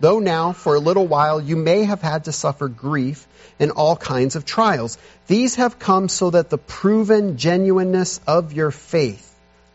Though 0.00 0.18
now, 0.18 0.52
for 0.52 0.74
a 0.74 0.80
little 0.80 1.06
while, 1.06 1.40
you 1.40 1.56
may 1.56 1.84
have 1.84 2.02
had 2.02 2.24
to 2.24 2.32
suffer 2.32 2.68
grief 2.68 3.26
in 3.58 3.70
all 3.70 3.96
kinds 3.96 4.36
of 4.36 4.44
trials. 4.44 4.98
These 5.26 5.56
have 5.56 5.78
come 5.78 6.08
so 6.08 6.30
that 6.30 6.50
the 6.50 6.58
proven 6.58 7.36
genuineness 7.36 8.20
of 8.26 8.52
your 8.52 8.70
faith, 8.70 9.30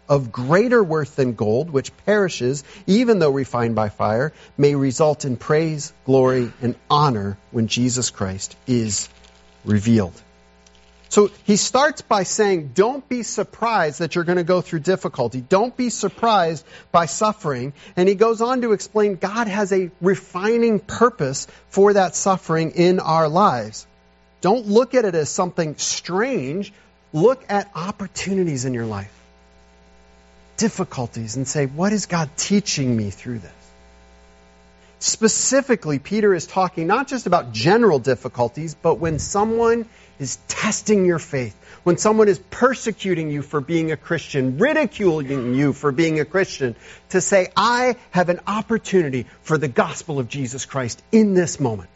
of 0.10 0.32
greater 0.32 0.84
worth 0.84 1.16
than 1.16 1.34
gold, 1.34 1.70
which 1.70 1.96
perishes, 2.06 2.64
even 2.86 3.20
though 3.20 3.32
refined 3.32 3.76
by 3.76 3.90
fire, 3.90 4.34
may 4.58 4.76
result 4.76 5.24
in 5.24 5.38
praise, 5.38 5.94
glory, 6.06 6.52
and 6.62 6.76
honor 6.90 7.38
when 7.52 7.68
Jesus 7.68 8.10
Christ 8.10 8.58
is 8.68 9.08
revealed. 9.66 10.14
So 11.10 11.32
he 11.44 11.56
starts 11.56 12.04
by 12.04 12.22
saying, 12.22 12.72
don't 12.76 13.08
be 13.10 13.24
surprised 13.24 14.00
that 14.00 14.14
you're 14.14 14.24
going 14.24 14.38
to 14.38 14.44
go 14.44 14.62
through 14.62 14.82
difficulty. 14.82 15.42
Don't 15.42 15.76
be 15.76 15.90
surprised 15.90 16.64
by 16.92 17.08
suffering. 17.08 17.74
And 17.96 18.08
he 18.08 18.14
goes 18.14 18.42
on 18.42 18.62
to 18.62 18.74
explain 18.74 19.16
God 19.16 19.48
has 19.48 19.74
a 19.74 19.90
refining 20.02 20.80
purpose 20.80 21.48
for 21.70 21.94
that 21.94 22.16
suffering 22.16 22.72
in 22.72 23.00
our 23.00 23.28
lives. 23.28 23.88
Don't 24.42 24.68
look 24.68 24.94
at 24.94 25.04
it 25.04 25.16
as 25.16 25.30
something 25.30 25.78
strange. 25.78 26.72
Look 27.12 27.44
at 27.50 27.72
opportunities 27.74 28.66
in 28.66 28.76
your 28.76 28.86
life, 28.86 29.12
difficulties, 30.58 31.38
and 31.38 31.48
say, 31.48 31.66
what 31.66 31.92
is 31.92 32.06
God 32.06 32.30
teaching 32.38 32.96
me 32.96 33.10
through 33.10 33.40
this? 33.40 33.59
Specifically, 35.00 35.98
Peter 35.98 36.34
is 36.34 36.46
talking 36.46 36.86
not 36.86 37.08
just 37.08 37.26
about 37.26 37.54
general 37.54 38.00
difficulties, 38.00 38.76
but 38.76 38.96
when 38.96 39.18
someone 39.18 39.88
is 40.20 40.38
testing 40.50 41.06
your 41.06 41.20
faith, 41.20 41.56
when 41.84 41.98
someone 41.98 42.28
is 42.28 42.38
persecuting 42.50 43.32
you 43.32 43.42
for 43.42 43.62
being 43.62 43.94
a 43.94 43.98
Christian, 43.98 44.58
ridiculing 44.58 45.56
you 45.56 45.72
for 45.72 45.94
being 45.94 46.20
a 46.20 46.26
Christian, 46.26 46.76
to 47.10 47.22
say, 47.22 47.48
I 47.56 47.96
have 48.12 48.28
an 48.28 48.42
opportunity 48.46 49.26
for 49.42 49.58
the 49.58 49.70
gospel 49.70 50.20
of 50.20 50.28
Jesus 50.28 50.66
Christ 50.66 51.02
in 51.14 51.34
this 51.34 51.62
moment. 51.62 51.90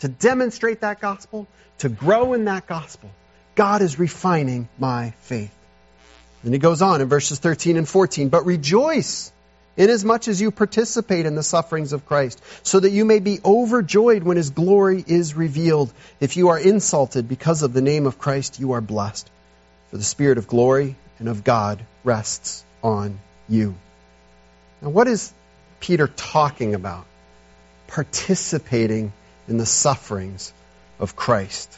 To 0.00 0.08
demonstrate 0.08 0.82
that 0.82 1.00
gospel, 1.00 1.48
to 1.78 1.88
grow 1.88 2.34
in 2.34 2.44
that 2.44 2.66
gospel. 2.66 3.10
God 3.54 3.80
is 3.80 3.98
refining 3.98 4.68
my 4.78 5.14
faith. 5.22 5.52
Then 6.44 6.52
he 6.52 6.58
goes 6.58 6.82
on 6.82 7.00
in 7.00 7.08
verses 7.08 7.38
13 7.38 7.78
and 7.78 7.88
14, 7.88 8.28
but 8.28 8.44
rejoice 8.44 9.32
inasmuch 9.78 10.28
as 10.28 10.40
you 10.40 10.50
participate 10.50 11.24
in 11.24 11.34
the 11.34 11.42
sufferings 11.42 11.94
of 11.94 12.04
Christ, 12.04 12.42
so 12.62 12.80
that 12.80 12.90
you 12.90 13.04
may 13.04 13.20
be 13.20 13.40
overjoyed 13.44 14.22
when 14.24 14.36
his 14.36 14.50
glory 14.50 15.02
is 15.06 15.34
revealed. 15.34 15.90
If 16.20 16.36
you 16.36 16.48
are 16.48 16.58
insulted 16.58 17.28
because 17.28 17.62
of 17.62 17.72
the 17.72 17.80
name 17.80 18.06
of 18.06 18.18
Christ, 18.18 18.60
you 18.60 18.72
are 18.72 18.82
blessed, 18.82 19.30
for 19.90 19.96
the 19.96 20.04
Spirit 20.04 20.36
of 20.36 20.48
glory 20.48 20.96
and 21.18 21.28
of 21.28 21.44
God 21.44 21.82
rests 22.04 22.64
on 22.82 23.18
you. 23.48 23.74
Now, 24.82 24.90
what 24.90 25.08
is 25.08 25.32
Peter 25.80 26.08
talking 26.08 26.74
about? 26.74 27.06
Participating 27.86 29.12
in 29.48 29.56
the 29.56 29.66
sufferings 29.66 30.52
of 31.00 31.16
Christ. 31.16 31.72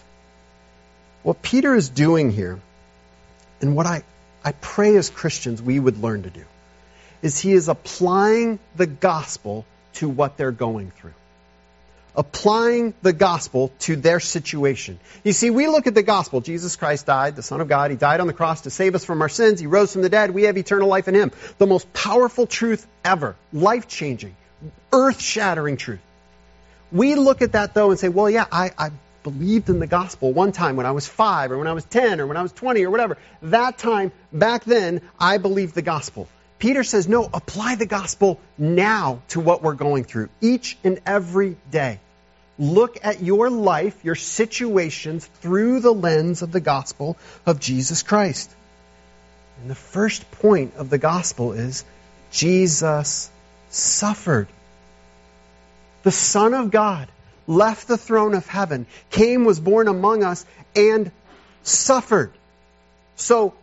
What 1.23 1.43
Peter 1.43 1.75
is 1.75 1.89
doing 1.89 2.31
here, 2.31 2.59
and 3.61 3.77
what 3.77 3.87
I, 3.87 4.03
I 4.45 4.53
pray 4.53 4.97
as 4.97 5.11
Christians 5.11 5.61
we 5.61 5.79
would 5.79 5.99
learn 5.99 6.23
to 6.23 6.31
do, 6.31 6.45
is 7.23 7.39
he 7.39 7.53
is 7.53 7.69
applying 7.69 8.59
the 8.77 8.87
gospel 8.87 9.65
to 9.95 10.09
what 10.09 10.37
they're 10.37 10.53
going 10.53 10.91
through. 10.91 11.15
Applying 12.17 12.93
the 13.03 13.13
gospel 13.13 13.71
to 13.81 13.95
their 13.95 14.19
situation. 14.19 14.99
You 15.23 15.33
see, 15.33 15.51
we 15.51 15.69
look 15.69 15.87
at 15.87 15.95
the 15.95 16.03
gospel. 16.03 16.41
Jesus 16.41 16.75
Christ 16.75 17.07
died, 17.07 17.37
the 17.37 17.43
Son 17.43 17.61
of 17.61 17.69
God. 17.69 17.91
He 17.91 17.97
died 17.97 18.21
on 18.21 18.27
the 18.27 18.33
cross 18.33 18.63
to 18.63 18.71
save 18.71 18.95
us 18.95 19.05
from 19.05 19.23
our 19.23 19.29
sins. 19.29 19.61
He 19.61 19.67
rose 19.67 19.93
from 19.93 20.03
the 20.03 20.09
dead. 20.09 20.33
We 20.33 20.45
have 20.45 20.59
eternal 20.59 20.89
life 20.89 21.07
in 21.07 21.15
Him. 21.15 21.31
The 21.59 21.67
most 21.67 21.93
powerful 21.93 22.47
truth 22.47 22.87
ever. 23.05 23.37
Life 23.53 23.87
changing. 23.87 24.35
Earth 24.93 25.21
shattering 25.21 25.77
truth. 25.77 26.01
We 26.91 27.15
look 27.15 27.43
at 27.43 27.53
that 27.53 27.75
though 27.75 27.91
and 27.91 27.99
say, 27.99 28.09
well, 28.09 28.29
yeah, 28.29 28.47
I, 28.51 28.73
I 28.77 28.91
believed 29.23 29.69
in 29.69 29.79
the 29.79 29.87
gospel 29.87 30.33
one 30.33 30.51
time 30.51 30.77
when 30.77 30.87
I 30.87 30.91
was 30.91 31.07
five 31.07 31.53
or 31.53 31.59
when 31.59 31.69
I 31.69 31.73
was 31.73 31.85
10 31.85 32.21
or 32.21 32.27
when 32.27 32.37
I 32.37 32.43
was 32.43 32.53
20 32.53 32.85
or 32.85 32.91
whatever. 32.91 33.19
That 33.43 33.79
time, 33.79 34.11
back 34.33 34.65
then, 34.65 35.01
I 35.19 35.39
believed 35.39 35.75
the 35.75 35.83
gospel. 35.83 36.29
Peter 36.61 36.85
says, 36.85 37.09
no, 37.09 37.25
apply 37.25 37.75
the 37.75 37.87
gospel 37.87 38.39
now 38.59 39.23
to 39.29 39.41
what 39.41 39.63
we're 39.63 39.75
going 39.75 40.05
through, 40.05 40.29
each 40.41 40.77
and 40.85 41.01
every 41.07 41.57
day. 41.71 41.99
Look 42.59 42.99
at 43.03 43.23
your 43.23 43.49
life, 43.49 44.05
your 44.05 44.15
situations 44.15 45.25
through 45.41 45.81
the 45.81 45.93
lens 45.93 46.43
of 46.43 46.53
the 46.53 46.61
gospel 46.61 47.17
of 47.47 47.59
Jesus 47.59 48.03
Christ. 48.03 48.55
And 49.61 49.71
the 49.71 49.75
first 49.75 50.31
point 50.33 50.75
of 50.77 50.91
the 50.91 50.99
gospel 50.99 51.55
is 51.55 51.83
Jesus 52.31 53.31
suffered. 53.71 54.47
The 56.03 56.13
Son 56.13 56.53
of 56.53 56.71
God 56.71 57.09
left 57.47 57.89
the 57.89 57.97
throne 57.97 58.35
of 58.35 58.47
heaven, 58.47 58.87
came, 59.11 59.47
was 59.47 59.59
born 59.59 59.89
among 59.89 60.25
us, 60.25 60.45
and 60.77 61.11
suffered. 61.63 62.33
So 63.17 63.55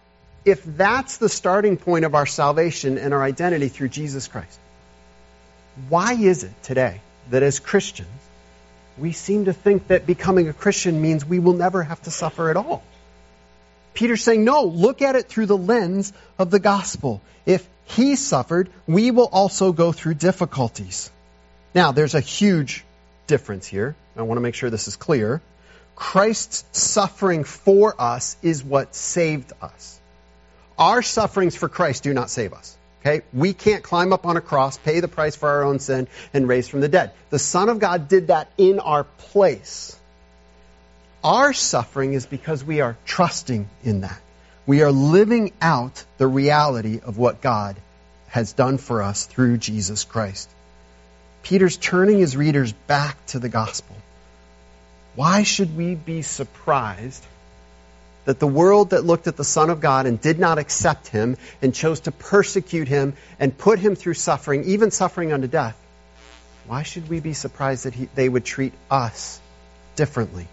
if 0.48 0.64
that's 0.64 1.18
the 1.18 1.28
starting 1.28 1.76
point 1.76 2.06
of 2.06 2.16
our 2.16 2.26
salvation 2.26 2.98
and 2.98 3.14
our 3.14 3.22
identity 3.22 3.68
through 3.68 3.90
Jesus 3.90 4.30
Christ, 4.30 4.60
why 5.90 6.14
is 6.14 6.46
it 6.46 6.64
today 6.64 7.02
that 7.30 7.44
as 7.44 7.60
Christians, 7.60 8.08
we 8.98 9.12
seem 9.12 9.46
to 9.46 9.54
think 9.54 9.90
that 9.90 10.08
becoming 10.08 10.48
a 10.48 10.54
Christian 10.54 11.02
means 11.02 11.26
we 11.26 11.40
will 11.40 11.54
never 11.54 11.84
have 11.84 12.02
to 12.04 12.12
suffer 12.12 12.50
at 12.50 12.56
all? 12.56 12.82
Peter's 13.94 14.24
saying, 14.24 14.46
no, 14.46 14.64
look 14.64 15.02
at 15.02 15.16
it 15.16 15.28
through 15.28 15.48
the 15.48 15.58
lens 15.58 16.14
of 16.40 16.50
the 16.50 16.60
gospel. 16.60 17.22
If 17.46 17.68
he 17.84 18.16
suffered, 18.16 18.70
we 18.88 19.12
will 19.12 19.30
also 19.32 19.74
go 19.74 19.92
through 19.92 20.14
difficulties. 20.14 21.12
Now, 21.76 21.92
there's 21.92 22.16
a 22.16 22.22
huge 22.22 22.86
difference 23.28 23.68
here. 23.68 23.96
I 24.16 24.22
want 24.22 24.38
to 24.38 24.42
make 24.42 24.56
sure 24.56 24.70
this 24.70 24.88
is 24.88 24.96
clear. 24.96 25.42
Christ's 25.96 26.64
suffering 26.72 27.44
for 27.44 28.00
us 28.00 28.38
is 28.42 28.64
what 28.64 28.96
saved 28.96 29.52
us. 29.62 30.00
Our 30.78 31.02
sufferings 31.02 31.56
for 31.56 31.70
Christ 31.70 32.04
do 32.04 32.14
not 32.14 32.30
save 32.30 32.54
us. 32.54 32.76
Okay? 33.02 33.24
We 33.34 33.54
can't 33.54 33.84
climb 33.84 34.14
up 34.14 34.26
on 34.26 34.38
a 34.38 34.42
cross, 34.42 34.78
pay 34.78 35.00
the 35.00 35.08
price 35.08 35.36
for 35.36 35.50
our 35.50 35.64
own 35.64 35.80
sin, 35.80 36.08
and 36.34 36.48
raise 36.48 36.68
from 36.68 36.82
the 36.82 36.90
dead. 36.90 37.12
The 37.30 37.40
Son 37.40 37.70
of 37.70 37.80
God 37.80 38.08
did 38.08 38.28
that 38.28 38.52
in 38.58 38.80
our 38.80 39.04
place. 39.04 39.98
Our 41.24 41.54
suffering 41.54 42.14
is 42.14 42.26
because 42.26 42.64
we 42.64 42.82
are 42.82 42.98
trusting 43.06 43.68
in 43.84 44.02
that. 44.02 44.22
We 44.66 44.82
are 44.82 44.92
living 44.92 45.54
out 45.62 46.04
the 46.18 46.28
reality 46.28 47.00
of 47.04 47.18
what 47.18 47.42
God 47.42 47.78
has 48.28 48.54
done 48.54 48.78
for 48.78 49.02
us 49.02 49.26
through 49.26 49.58
Jesus 49.58 50.04
Christ. 50.04 50.50
Peter's 51.44 51.78
turning 51.78 52.20
his 52.20 52.36
readers 52.36 52.74
back 52.74 53.26
to 53.28 53.40
the 53.40 53.50
gospel. 53.50 53.96
Why 55.16 55.44
should 55.44 55.76
we 55.78 55.96
be 55.96 56.22
surprised 56.22 57.26
that 58.28 58.40
the 58.40 58.48
world 58.48 58.90
that 58.90 59.06
looked 59.06 59.28
at 59.28 59.38
the 59.38 59.46
Son 59.46 59.70
of 59.70 59.80
God 59.80 60.06
and 60.06 60.20
did 60.20 60.38
not 60.38 60.58
accept 60.58 61.08
him 61.08 61.38
and 61.62 61.74
chose 61.74 62.02
to 62.02 62.12
persecute 62.12 62.90
him 62.90 63.14
and 63.40 63.58
put 63.58 63.80
him 63.80 63.96
through 63.96 64.16
suffering, 64.16 64.66
even 64.66 64.92
suffering 64.92 65.32
unto 65.32 65.48
death, 65.48 65.82
why 66.68 66.84
should 66.84 67.08
we 67.08 67.22
be 67.22 67.32
surprised 67.32 67.86
that 67.86 67.94
he, 67.94 68.10
they 68.16 68.28
would 68.28 68.44
treat 68.44 68.74
us 68.92 69.40
differently? 69.96 70.46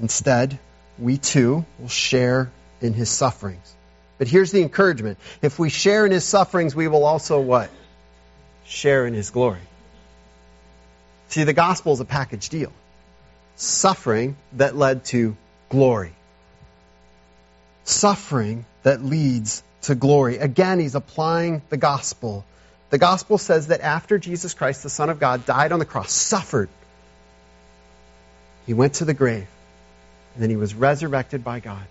Instead, 0.00 0.58
we 0.98 1.18
too 1.18 1.66
will 1.78 1.88
share 1.88 2.50
in 2.80 2.94
his 2.94 3.10
sufferings. 3.10 3.74
But 4.16 4.28
here's 4.28 4.52
the 4.52 4.62
encouragement. 4.62 5.18
If 5.42 5.58
we 5.58 5.68
share 5.68 6.06
in 6.06 6.12
his 6.12 6.24
sufferings, 6.24 6.74
we 6.74 6.88
will 6.88 7.04
also 7.04 7.38
what? 7.38 7.68
Share 8.64 9.06
in 9.06 9.12
his 9.12 9.28
glory. 9.28 9.60
See, 11.28 11.44
the 11.44 11.52
gospel 11.52 11.92
is 11.92 12.00
a 12.00 12.06
package 12.06 12.48
deal. 12.48 12.72
Suffering 13.56 14.36
that 14.54 14.74
led 14.74 15.04
to 15.06 15.36
glory. 15.72 16.12
Suffering 17.84 18.66
that 18.82 19.02
leads 19.02 19.62
to 19.82 19.94
glory. 19.94 20.36
Again, 20.36 20.78
he's 20.78 20.94
applying 20.94 21.62
the 21.70 21.78
gospel. 21.78 22.44
The 22.90 22.98
gospel 22.98 23.38
says 23.38 23.68
that 23.68 23.80
after 23.80 24.18
Jesus 24.18 24.52
Christ, 24.52 24.82
the 24.82 24.90
Son 24.90 25.08
of 25.08 25.18
God, 25.18 25.46
died 25.46 25.72
on 25.72 25.78
the 25.78 25.86
cross, 25.86 26.12
suffered, 26.12 26.68
he 28.66 28.74
went 28.74 28.94
to 28.94 29.06
the 29.06 29.14
grave, 29.14 29.48
and 30.34 30.42
then 30.42 30.50
he 30.50 30.56
was 30.56 30.74
resurrected 30.74 31.42
by 31.42 31.58
God, 31.60 31.86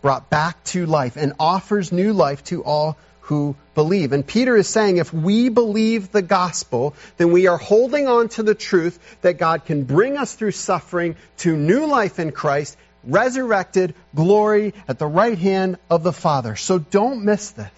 brought 0.00 0.30
back 0.30 0.62
to 0.66 0.86
life, 0.86 1.16
and 1.16 1.32
offers 1.40 1.90
new 1.90 2.12
life 2.12 2.44
to 2.44 2.62
all 2.62 2.96
who 3.22 3.56
believe. 3.74 4.12
And 4.12 4.24
Peter 4.24 4.56
is 4.56 4.68
saying 4.68 4.96
if 4.96 5.12
we 5.12 5.48
believe 5.48 6.12
the 6.12 6.22
gospel, 6.22 6.94
then 7.16 7.32
we 7.32 7.48
are 7.48 7.58
holding 7.58 8.06
on 8.06 8.28
to 8.30 8.44
the 8.44 8.54
truth 8.54 8.98
that 9.22 9.38
God 9.38 9.64
can 9.66 9.82
bring 9.82 10.16
us 10.16 10.34
through 10.34 10.52
suffering 10.52 11.16
to 11.38 11.56
new 11.56 11.86
life 11.86 12.20
in 12.20 12.30
Christ 12.30 12.78
resurrected, 13.08 13.94
glory 14.14 14.74
at 14.86 14.98
the 14.98 15.06
right 15.06 15.38
hand 15.38 15.78
of 15.90 16.02
the 16.02 16.12
Father. 16.12 16.54
So 16.54 16.78
don't 16.78 17.24
miss 17.24 17.50
this. 17.50 17.70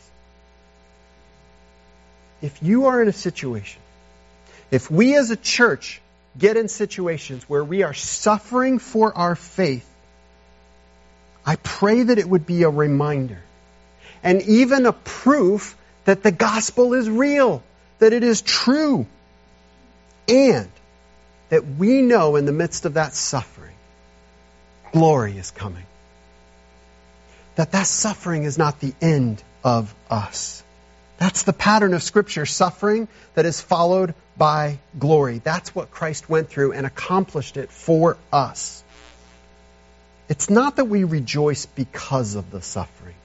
If 2.42 2.62
you 2.62 2.86
are 2.86 3.00
in 3.00 3.08
a 3.08 3.12
situation, 3.12 3.80
if 4.70 4.90
we 4.90 5.16
as 5.16 5.30
a 5.30 5.36
church 5.36 6.00
get 6.38 6.56
in 6.56 6.68
situations 6.68 7.48
where 7.48 7.64
we 7.64 7.82
are 7.82 7.94
suffering 7.94 8.78
for 8.78 9.16
our 9.16 9.36
faith, 9.36 9.86
I 11.44 11.56
pray 11.56 12.02
that 12.02 12.18
it 12.18 12.28
would 12.28 12.46
be 12.46 12.62
a 12.64 12.70
reminder 12.70 13.38
and 14.22 14.42
even 14.42 14.86
a 14.86 14.92
proof 14.92 15.76
that 16.04 16.22
the 16.22 16.32
gospel 16.32 16.94
is 16.94 17.08
real, 17.08 17.62
that 17.98 18.12
it 18.12 18.22
is 18.22 18.42
true, 18.42 19.06
and 20.28 20.68
that 21.48 21.66
we 21.66 22.02
know 22.02 22.36
in 22.36 22.46
the 22.46 22.52
midst 22.52 22.84
of 22.84 22.94
that 22.94 23.14
suffering 23.14 23.74
glory 24.92 25.36
is 25.36 25.50
coming. 25.50 25.84
That 27.56 27.72
that 27.72 27.86
suffering 27.86 28.44
is 28.44 28.58
not 28.58 28.80
the 28.80 28.94
end 29.00 29.42
of 29.64 29.94
us. 30.08 30.62
That's 31.18 31.42
the 31.42 31.52
pattern 31.52 31.92
of 31.92 32.02
Scripture, 32.02 32.46
suffering 32.46 33.06
that 33.34 33.44
is 33.44 33.60
followed 33.60 34.14
by 34.38 34.78
glory. 34.98 35.42
That's 35.44 35.74
what 35.74 35.90
Christ 35.90 36.30
went 36.30 36.48
through 36.48 36.72
and 36.72 36.86
accomplished 36.86 37.58
it 37.58 37.70
for 37.70 38.16
us. 38.32 38.82
It's 40.30 40.48
not 40.48 40.76
that 40.76 40.86
we 40.86 41.04
rejoice 41.04 41.66
because 41.66 42.36
of 42.36 42.50
the 42.50 42.62
suffering. 42.62 43.16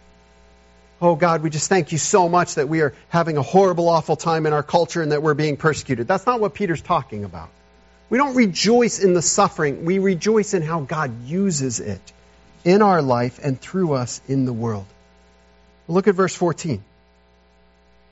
Oh 1.02 1.16
God, 1.16 1.44
we 1.44 1.50
just 1.50 1.70
thank 1.70 1.92
you 1.92 1.98
so 1.98 2.28
much 2.28 2.56
that 2.56 2.68
we 2.68 2.82
are 2.82 2.94
having 3.10 3.38
a 3.38 3.42
horrible, 3.42 3.88
awful 3.90 4.16
time 4.16 4.46
in 4.46 4.54
our 4.54 4.64
culture 4.64 5.02
and 5.02 5.12
that 5.12 5.22
we're 5.22 5.34
being 5.34 5.56
persecuted. 5.56 6.08
That's 6.08 6.26
not 6.26 6.40
what 6.42 6.54
Peter's 6.54 6.82
talking 6.82 7.24
about. 7.24 7.50
We 8.16 8.20
don't 8.20 8.36
rejoice 8.36 9.04
in 9.04 9.14
the 9.14 9.22
suffering. 9.22 9.84
We 9.84 10.00
rejoice 10.00 10.54
in 10.54 10.62
how 10.62 10.80
God 10.80 11.26
uses 11.26 11.82
it 11.82 12.14
in 12.64 12.82
our 12.82 13.02
life 13.02 13.42
and 13.44 13.60
through 13.60 13.92
us 13.92 14.22
in 14.30 14.46
the 14.46 14.54
world. 14.54 14.86
Look 15.90 16.08
at 16.08 16.16
verse 16.16 16.34
14. 16.34 16.82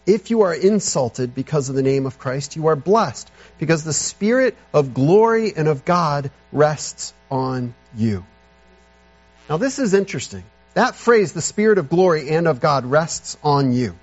If 0.05 0.29
you 0.29 0.41
are 0.41 0.53
insulted 0.53 1.33
because 1.33 1.69
of 1.69 1.75
the 1.75 1.81
name 1.81 2.05
of 2.05 2.19
Christ, 2.19 2.57
you 2.57 2.67
are 2.67 2.75
blessed, 2.75 3.31
because 3.59 3.85
the 3.85 3.93
Spirit 3.93 4.57
of 4.73 4.93
glory 4.93 5.53
and 5.55 5.69
of 5.69 5.85
God 5.85 6.31
rests 6.51 7.13
on 7.31 7.73
you. 7.95 8.25
Now, 9.49 9.55
this 9.55 9.79
is 9.79 9.93
interesting. 9.93 10.43
That 10.73 10.95
phrase, 10.95 11.31
the 11.31 11.41
Spirit 11.41 11.77
of 11.77 11.87
glory 11.87 12.29
and 12.29 12.45
of 12.45 12.59
God, 12.59 12.85
rests 12.85 13.37
on 13.41 13.71
you. 13.71 13.95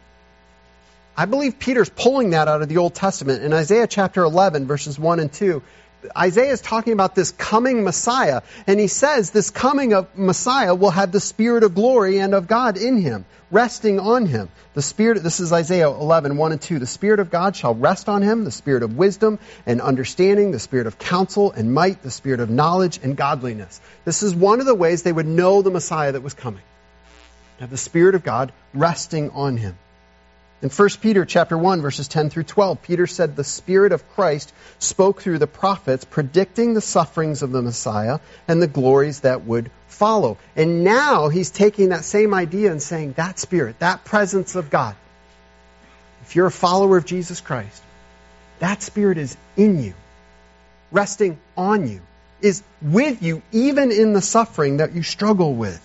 I 1.14 1.26
believe 1.26 1.58
Peter's 1.58 1.90
pulling 1.90 2.30
that 2.30 2.48
out 2.48 2.62
of 2.62 2.70
the 2.70 2.78
Old 2.78 2.94
Testament. 2.94 3.42
In 3.42 3.52
Isaiah 3.52 3.86
chapter 3.86 4.22
11, 4.22 4.66
verses 4.66 4.98
1 4.98 5.20
and 5.20 5.30
2, 5.30 5.62
Isaiah 6.16 6.52
is 6.52 6.60
talking 6.60 6.92
about 6.92 7.14
this 7.14 7.32
coming 7.32 7.84
Messiah, 7.84 8.42
and 8.66 8.80
he 8.80 8.86
says 8.86 9.30
this 9.30 9.50
coming 9.50 9.92
of 9.92 10.06
Messiah 10.16 10.74
will 10.74 10.90
have 10.90 11.12
the 11.12 11.20
Spirit 11.20 11.62
of 11.62 11.74
glory 11.74 12.18
and 12.18 12.34
of 12.34 12.46
God 12.46 12.76
in 12.76 13.00
him, 13.00 13.24
resting 13.50 14.00
on 14.00 14.26
him. 14.26 14.48
The 14.74 14.82
Spirit, 14.82 15.22
this 15.22 15.40
is 15.40 15.52
Isaiah 15.52 15.88
11, 15.88 16.36
1 16.36 16.52
and 16.52 16.60
2. 16.60 16.78
The 16.78 16.86
Spirit 16.86 17.20
of 17.20 17.30
God 17.30 17.56
shall 17.56 17.74
rest 17.74 18.08
on 18.08 18.22
him, 18.22 18.44
the 18.44 18.50
Spirit 18.50 18.82
of 18.82 18.96
wisdom 18.96 19.38
and 19.66 19.80
understanding, 19.80 20.52
the 20.52 20.58
Spirit 20.58 20.86
of 20.86 20.98
counsel 20.98 21.52
and 21.52 21.74
might, 21.74 22.02
the 22.02 22.10
Spirit 22.10 22.40
of 22.40 22.50
knowledge 22.50 23.00
and 23.02 23.16
godliness. 23.16 23.80
This 24.04 24.22
is 24.22 24.34
one 24.34 24.60
of 24.60 24.66
the 24.66 24.74
ways 24.74 25.02
they 25.02 25.12
would 25.12 25.26
know 25.26 25.62
the 25.62 25.70
Messiah 25.70 26.12
that 26.12 26.22
was 26.22 26.34
coming. 26.34 26.62
Have 27.58 27.70
the 27.70 27.76
Spirit 27.76 28.14
of 28.14 28.24
God 28.24 28.52
resting 28.72 29.30
on 29.30 29.58
him. 29.58 29.76
In 30.62 30.68
1 30.68 30.88
Peter 31.00 31.24
chapter 31.24 31.56
1 31.56 31.80
verses 31.80 32.06
10 32.06 32.28
through 32.28 32.42
12, 32.42 32.82
Peter 32.82 33.06
said 33.06 33.34
the 33.34 33.44
Spirit 33.44 33.92
of 33.92 34.06
Christ 34.10 34.52
spoke 34.78 35.22
through 35.22 35.38
the 35.38 35.46
prophets 35.46 36.04
predicting 36.04 36.74
the 36.74 36.82
sufferings 36.82 37.42
of 37.42 37.50
the 37.50 37.62
Messiah 37.62 38.18
and 38.46 38.60
the 38.60 38.66
glories 38.66 39.20
that 39.20 39.44
would 39.46 39.70
follow. 39.88 40.36
And 40.56 40.84
now 40.84 41.28
he's 41.30 41.50
taking 41.50 41.90
that 41.90 42.04
same 42.04 42.34
idea 42.34 42.70
and 42.70 42.82
saying 42.82 43.14
that 43.14 43.38
Spirit, 43.38 43.78
that 43.78 44.04
presence 44.04 44.54
of 44.54 44.68
God, 44.68 44.96
if 46.22 46.36
you're 46.36 46.46
a 46.46 46.52
follower 46.52 46.98
of 46.98 47.06
Jesus 47.06 47.40
Christ, 47.40 47.82
that 48.58 48.82
Spirit 48.82 49.16
is 49.16 49.38
in 49.56 49.82
you, 49.82 49.94
resting 50.92 51.38
on 51.56 51.88
you, 51.88 52.02
is 52.42 52.62
with 52.82 53.22
you 53.22 53.40
even 53.50 53.92
in 53.92 54.12
the 54.12 54.22
suffering 54.22 54.78
that 54.78 54.92
you 54.92 55.02
struggle 55.02 55.54
with. 55.54 55.80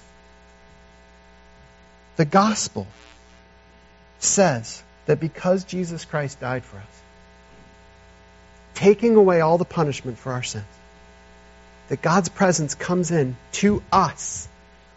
The 2.18 2.26
gospel 2.26 2.88
says 4.20 4.82
that 5.06 5.20
because 5.20 5.64
Jesus 5.64 6.06
Christ 6.06 6.40
died 6.40 6.64
for 6.64 6.78
us, 6.78 7.02
taking 8.74 9.16
away 9.16 9.42
all 9.42 9.58
the 9.58 9.66
punishment 9.66 10.18
for 10.18 10.32
our 10.32 10.44
sins, 10.44 10.66
that 11.90 12.02
God's 12.02 12.30
presence 12.30 12.76
comes 12.76 13.12
in 13.12 13.38
to 13.54 13.84
us. 13.92 14.48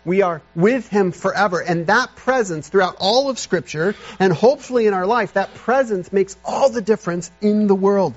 We 0.04 0.22
are 0.22 0.40
with 0.54 0.88
Him 0.88 1.12
forever. 1.12 1.60
And 1.60 1.86
that 1.88 2.16
presence 2.16 2.68
throughout 2.68 2.96
all 2.98 3.28
of 3.28 3.38
Scripture, 3.38 3.94
and 4.18 4.32
hopefully 4.32 4.86
in 4.86 4.94
our 4.94 5.06
life, 5.06 5.34
that 5.34 5.54
presence 5.54 6.12
makes 6.12 6.36
all 6.44 6.70
the 6.70 6.80
difference 6.80 7.30
in 7.42 7.66
the 7.66 7.74
world. 7.74 8.14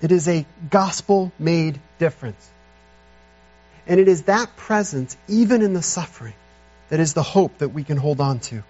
It 0.00 0.12
is 0.12 0.28
a 0.28 0.46
gospel 0.70 1.32
made 1.38 1.80
difference. 1.98 2.48
And 3.86 3.98
it 3.98 4.08
is 4.08 4.22
that 4.22 4.56
presence, 4.56 5.16
even 5.26 5.62
in 5.62 5.74
the 5.74 5.82
suffering, 5.82 6.34
that 6.90 7.00
is 7.00 7.12
the 7.12 7.22
hope 7.22 7.58
that 7.58 7.70
we 7.70 7.82
can 7.82 7.96
hold 7.96 8.20
on 8.20 8.38
to. 8.40 8.62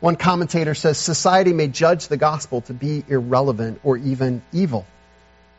One 0.00 0.16
commentator 0.16 0.74
says 0.74 0.96
society 0.96 1.52
may 1.52 1.68
judge 1.68 2.08
the 2.08 2.16
gospel 2.16 2.62
to 2.62 2.72
be 2.72 3.04
irrelevant 3.06 3.80
or 3.84 3.98
even 3.98 4.42
evil. 4.52 4.86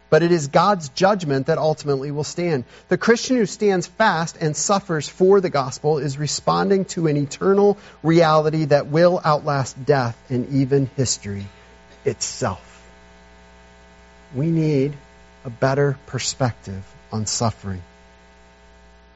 But 0.09 0.23
it 0.23 0.31
is 0.31 0.47
God's 0.47 0.89
judgment 0.89 1.45
that 1.45 1.57
ultimately 1.57 2.11
will 2.11 2.25
stand. 2.25 2.65
The 2.89 2.97
Christian 2.97 3.37
who 3.37 3.45
stands 3.45 3.87
fast 3.87 4.35
and 4.41 4.57
suffers 4.57 5.07
for 5.07 5.39
the 5.39 5.49
gospel 5.49 5.99
is 5.99 6.17
responding 6.17 6.85
to 6.85 7.07
an 7.07 7.15
eternal 7.15 7.77
reality 8.03 8.65
that 8.65 8.87
will 8.87 9.21
outlast 9.23 9.85
death 9.85 10.17
and 10.29 10.49
even 10.49 10.89
history 10.97 11.45
itself. 12.03 12.67
We 14.35 14.47
need 14.47 14.97
a 15.45 15.49
better 15.49 15.97
perspective 16.07 16.83
on 17.11 17.25
suffering. 17.25 17.81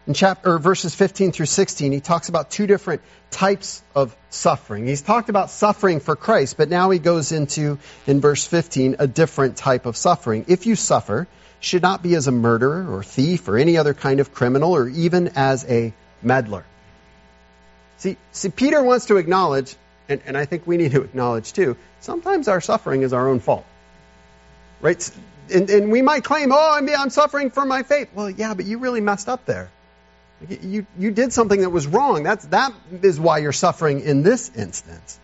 In 0.08 0.14
chapter 0.14 0.60
verses 0.60 0.94
15 0.94 1.32
through 1.32 1.48
16, 1.48 1.92
he 1.92 2.00
talks 2.00 2.30
about 2.30 2.52
two 2.52 2.68
different 2.68 3.02
types 3.32 3.82
of 3.96 4.16
suffering. 4.30 4.86
He's 4.86 5.02
talked 5.02 5.30
about 5.30 5.50
suffering 5.50 6.00
for 6.00 6.16
Christ, 6.16 6.58
but 6.58 6.70
now 6.70 6.92
he 6.92 7.00
goes 7.00 7.32
into 7.32 7.80
in 8.06 8.22
verse 8.22 8.46
15 8.46 8.98
a 9.00 9.08
different 9.08 9.58
type 9.58 9.88
of 9.88 9.98
suffering. 9.98 10.46
If 10.48 10.68
you 10.68 10.76
suffer, 10.76 11.28
should 11.60 11.82
not 11.82 12.04
be 12.04 12.14
as 12.14 12.28
a 12.28 12.32
murderer 12.32 12.86
or 12.88 13.04
thief 13.04 13.48
or 13.48 13.58
any 13.58 13.78
other 13.78 13.96
kind 13.96 14.20
of 14.20 14.32
criminal 14.32 14.76
or 14.76 14.88
even 14.88 15.32
as 15.36 15.66
a 15.66 15.92
meddler. 16.22 16.66
See, 17.98 18.18
see 18.32 18.50
Peter 18.50 18.84
wants 18.84 19.08
to 19.08 19.18
acknowledge, 19.18 19.76
and, 20.08 20.22
and 20.28 20.38
I 20.38 20.46
think 20.46 20.68
we 20.68 20.78
need 20.78 20.92
to 20.92 21.02
acknowledge 21.02 21.52
too, 21.52 21.78
sometimes 22.02 22.48
our 22.48 22.62
suffering 22.62 23.02
is 23.02 23.12
our 23.12 23.28
own 23.28 23.40
fault. 23.40 23.66
Right? 24.82 25.10
And, 25.52 25.68
and 25.72 25.92
we 25.92 26.04
might 26.04 26.24
claim, 26.24 26.52
oh, 26.52 26.74
I'm, 26.78 26.88
I'm 26.90 27.10
suffering 27.10 27.50
for 27.50 27.66
my 27.66 27.82
faith. 27.82 28.10
Well, 28.14 28.30
yeah, 28.30 28.54
but 28.54 28.66
you 28.66 28.78
really 28.78 29.02
messed 29.02 29.30
up 29.30 29.46
there. 29.46 29.72
You, 30.50 30.86
you 30.98 31.12
did 31.12 31.34
something 31.34 31.62
that 31.62 31.70
was 31.70 31.88
wrong. 31.88 32.24
That's, 32.24 32.46
that 32.48 32.74
is 33.02 33.20
why 33.20 33.40
you're 33.40 33.52
suffering 33.52 34.02
in 34.02 34.24
this 34.24 34.52
instance. 34.56 35.20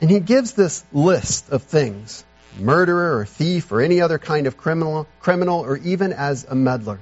And 0.00 0.10
he 0.10 0.20
gives 0.20 0.52
this 0.52 0.84
list 0.92 1.50
of 1.50 1.62
things 1.62 2.24
murderer 2.58 3.18
or 3.18 3.24
thief 3.24 3.72
or 3.72 3.80
any 3.80 4.00
other 4.00 4.18
kind 4.18 4.46
of 4.46 4.56
criminal, 4.56 5.06
criminal 5.20 5.60
or 5.60 5.78
even 5.78 6.12
as 6.12 6.44
a 6.44 6.54
meddler. 6.54 6.98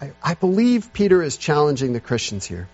I, 0.00 0.12
I 0.22 0.34
believe 0.34 0.92
Peter 0.92 1.22
is 1.22 1.36
challenging 1.36 1.92
the 1.92 2.00
Christians 2.00 2.44
here. 2.44 2.68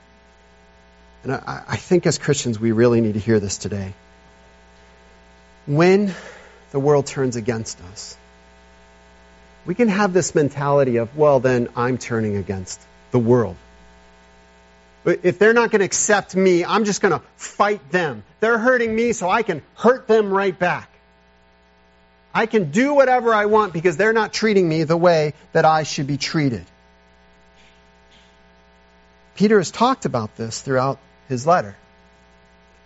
And 1.22 1.32
I, 1.32 1.62
I 1.68 1.76
think 1.76 2.06
as 2.06 2.18
Christians, 2.18 2.58
we 2.58 2.72
really 2.72 3.00
need 3.00 3.14
to 3.14 3.20
hear 3.20 3.40
this 3.40 3.58
today. 3.58 3.92
When 5.66 6.14
the 6.70 6.80
world 6.80 7.06
turns 7.06 7.36
against 7.36 7.80
us, 7.92 8.16
we 9.66 9.74
can 9.74 9.88
have 9.88 10.12
this 10.12 10.34
mentality 10.34 10.96
of, 10.96 11.16
well, 11.16 11.40
then 11.40 11.68
I'm 11.76 11.98
turning 11.98 12.36
against 12.36 12.80
the 13.10 13.18
world. 13.18 13.56
If 15.04 15.38
they're 15.38 15.52
not 15.52 15.70
going 15.70 15.80
to 15.80 15.84
accept 15.84 16.34
me, 16.34 16.64
I'm 16.64 16.84
just 16.84 17.00
going 17.00 17.12
to 17.12 17.22
fight 17.36 17.90
them. 17.90 18.24
They're 18.40 18.58
hurting 18.58 18.94
me, 18.94 19.12
so 19.12 19.28
I 19.28 19.42
can 19.42 19.62
hurt 19.74 20.08
them 20.08 20.32
right 20.32 20.56
back. 20.56 20.90
I 22.34 22.46
can 22.46 22.70
do 22.70 22.94
whatever 22.94 23.32
I 23.32 23.46
want 23.46 23.72
because 23.72 23.96
they're 23.96 24.12
not 24.12 24.32
treating 24.32 24.68
me 24.68 24.82
the 24.82 24.96
way 24.96 25.34
that 25.52 25.64
I 25.64 25.84
should 25.84 26.06
be 26.06 26.16
treated. 26.16 26.64
Peter 29.36 29.58
has 29.58 29.70
talked 29.70 30.06
about 30.06 30.36
this 30.36 30.60
throughout 30.60 30.98
his 31.28 31.46
letter. 31.46 31.76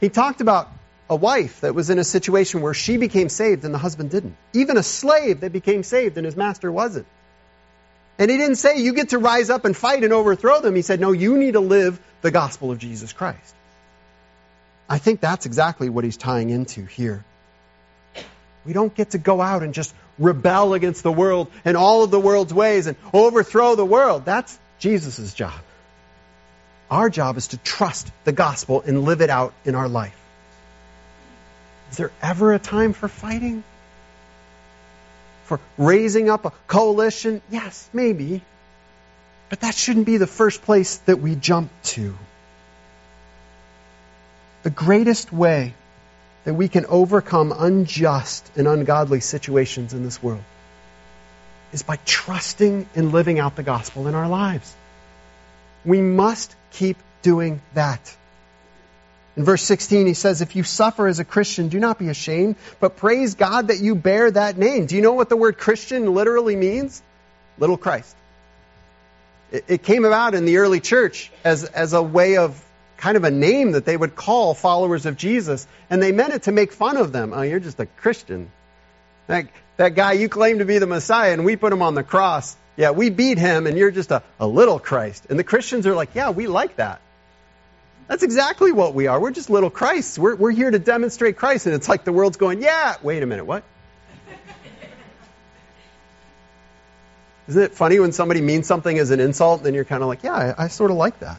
He 0.01 0.09
talked 0.09 0.41
about 0.41 0.69
a 1.11 1.17
wife 1.17 1.63
that 1.63 1.75
was 1.75 1.91
in 1.91 1.99
a 1.99 2.05
situation 2.05 2.63
where 2.63 2.73
she 2.73 2.97
became 2.97 3.29
saved 3.29 3.65
and 3.65 3.75
the 3.75 3.79
husband 3.79 4.11
didn't. 4.11 4.37
Even 4.53 4.77
a 4.77 4.83
slave 4.83 5.41
that 5.41 5.53
became 5.53 5.83
saved 5.83 6.17
and 6.17 6.25
his 6.25 6.37
master 6.37 6.71
wasn't. 6.71 7.07
And 8.17 8.31
he 8.31 8.37
didn't 8.37 8.57
say, 8.57 8.81
you 8.81 8.95
get 8.95 9.09
to 9.09 9.19
rise 9.19 9.51
up 9.51 9.65
and 9.65 9.77
fight 9.77 10.05
and 10.05 10.13
overthrow 10.13 10.61
them. 10.61 10.77
He 10.77 10.83
said, 10.83 11.01
no, 11.01 11.11
you 11.11 11.37
need 11.37 11.55
to 11.55 11.61
live 11.61 12.01
the 12.23 12.31
gospel 12.31 12.71
of 12.71 12.79
Jesus 12.79 13.13
Christ. 13.13 13.55
I 14.89 14.99
think 14.99 15.21
that's 15.21 15.47
exactly 15.47 15.89
what 15.89 16.05
he's 16.05 16.17
tying 16.17 16.51
into 16.51 16.85
here. 16.85 17.25
We 18.65 18.73
don't 18.73 18.95
get 18.95 19.11
to 19.11 19.19
go 19.19 19.41
out 19.41 19.63
and 19.65 19.75
just 19.75 19.95
rebel 20.19 20.75
against 20.75 21.03
the 21.03 21.11
world 21.11 21.51
and 21.65 21.77
all 21.77 22.05
of 22.05 22.11
the 22.11 22.21
world's 22.21 22.55
ways 22.55 22.87
and 22.87 22.97
overthrow 23.13 23.75
the 23.75 23.87
world. 23.87 24.27
That's 24.27 24.57
Jesus' 24.79 25.35
job. 25.35 25.59
Our 26.89 27.11
job 27.11 27.37
is 27.37 27.49
to 27.49 27.57
trust 27.57 28.13
the 28.25 28.33
gospel 28.33 28.83
and 28.87 29.05
live 29.05 29.23
it 29.23 29.31
out 29.31 29.55
in 29.65 29.75
our 29.75 29.89
life. 29.89 30.17
Is 31.91 31.97
there 31.97 32.13
ever 32.23 32.53
a 32.53 32.59
time 32.59 32.93
for 32.93 33.09
fighting? 33.09 33.65
For 35.45 35.61
raising 35.77 36.31
up 36.31 36.45
a 36.45 36.53
coalition? 36.67 37.43
Yes, 37.51 37.89
maybe. 37.93 38.43
But 39.49 39.61
that 39.61 39.75
shouldn't 39.75 40.07
be 40.07 40.17
the 40.17 40.29
first 40.29 40.63
place 40.63 40.99
that 41.07 41.21
we 41.21 41.35
jump 41.35 41.71
to. 41.83 42.15
The 44.63 44.71
greatest 44.71 45.33
way 45.33 45.75
that 46.45 46.55
we 46.55 46.69
can 46.69 46.87
overcome 46.87 47.53
unjust 47.57 48.49
and 48.57 48.69
ungodly 48.69 49.21
situations 49.21 49.93
in 49.93 50.05
this 50.05 50.23
world 50.23 50.45
is 51.73 51.83
by 51.83 51.99
trusting 52.05 52.89
and 52.95 53.13
living 53.13 53.39
out 53.39 53.57
the 53.57 53.63
gospel 53.63 54.07
in 54.07 54.15
our 54.15 54.29
lives. 54.29 54.75
We 55.85 56.01
must 56.01 56.55
keep 56.73 56.97
doing 57.23 57.61
that. 57.75 58.17
In 59.41 59.47
verse 59.47 59.63
16, 59.63 60.07
he 60.07 60.13
says, 60.13 60.43
If 60.43 60.55
you 60.55 60.65
suffer 60.65 61.07
as 61.07 61.19
a 61.19 61.25
Christian, 61.25 61.69
do 61.69 61.81
not 61.81 61.99
be 61.99 62.11
ashamed, 62.11 62.57
but 62.79 62.99
praise 62.99 63.37
God 63.37 63.69
that 63.69 63.79
you 63.79 63.95
bear 63.95 64.31
that 64.31 64.59
name. 64.59 64.85
Do 64.85 64.97
you 64.97 65.01
know 65.01 65.15
what 65.15 65.31
the 65.31 65.37
word 65.39 65.57
Christian 65.57 66.13
literally 66.13 66.57
means? 66.57 67.03
Little 67.59 67.79
Christ. 67.79 68.15
It, 69.51 69.65
it 69.67 69.83
came 69.83 70.05
about 70.05 70.35
in 70.35 70.45
the 70.45 70.59
early 70.59 70.79
church 70.79 71.33
as, 71.43 71.65
as 71.65 71.95
a 71.95 72.03
way 72.03 72.37
of 72.37 72.63
kind 72.99 73.17
of 73.17 73.25
a 73.25 73.31
name 73.31 73.73
that 73.73 73.87
they 73.87 73.97
would 73.97 74.15
call 74.15 74.53
followers 74.53 75.07
of 75.07 75.17
Jesus, 75.17 75.67
and 75.89 76.03
they 76.03 76.13
meant 76.13 76.35
it 76.35 76.43
to 76.43 76.53
make 76.53 76.71
fun 76.71 76.99
of 76.99 77.11
them. 77.11 77.33
Oh, 77.35 77.41
you're 77.41 77.61
just 77.61 77.81
a 77.81 77.87
Christian. 77.87 78.51
That, 79.27 79.47
that 79.79 79.95
guy 79.95 80.13
you 80.13 80.29
claim 80.29 80.59
to 80.59 80.67
be 80.67 80.77
the 80.77 80.87
Messiah, 80.87 81.33
and 81.33 81.47
we 81.47 81.57
put 81.57 81.73
him 81.73 81.81
on 81.81 81.95
the 81.95 82.05
cross. 82.05 82.55
Yeah, 82.77 82.91
we 82.91 83.09
beat 83.09 83.39
him, 83.39 83.67
and 83.67 83.79
you're 83.79 83.91
just 83.91 84.11
a, 84.11 84.23
a 84.39 84.47
little 84.47 84.79
Christ. 84.79 85.29
And 85.31 85.39
the 85.39 85.45
Christians 85.45 85.87
are 85.87 85.95
like, 85.95 86.11
yeah, 86.15 86.29
we 86.29 86.47
like 86.47 86.77
that. 86.77 87.01
That's 88.11 88.25
exactly 88.25 88.73
what 88.73 88.93
we 88.93 89.07
are. 89.07 89.21
We're 89.21 89.31
just 89.31 89.51
little 89.51 89.71
Christs. 89.71 90.19
We're, 90.19 90.35
we're 90.35 90.51
here 90.51 90.69
to 90.69 90.81
demonstrate 90.81 91.37
Christ. 91.37 91.67
And 91.67 91.77
it's 91.77 91.89
like 91.89 92.03
the 92.03 92.11
world's 92.11 92.39
going, 92.39 92.61
yeah, 92.61 92.97
wait 93.05 93.23
a 93.23 93.27
minute, 93.27 93.45
what? 93.45 93.63
Isn't 97.49 97.63
it 97.63 97.73
funny 97.73 98.01
when 98.01 98.11
somebody 98.11 98.41
means 98.41 98.67
something 98.67 98.99
as 98.99 99.13
an 99.13 99.21
insult, 99.21 99.63
then 99.63 99.75
you're 99.75 99.85
kind 99.85 100.03
of 100.03 100.09
like, 100.09 100.25
yeah, 100.25 100.55
I, 100.59 100.65
I 100.65 100.67
sort 100.67 100.91
of 100.91 100.97
like 100.97 101.21
that. 101.21 101.39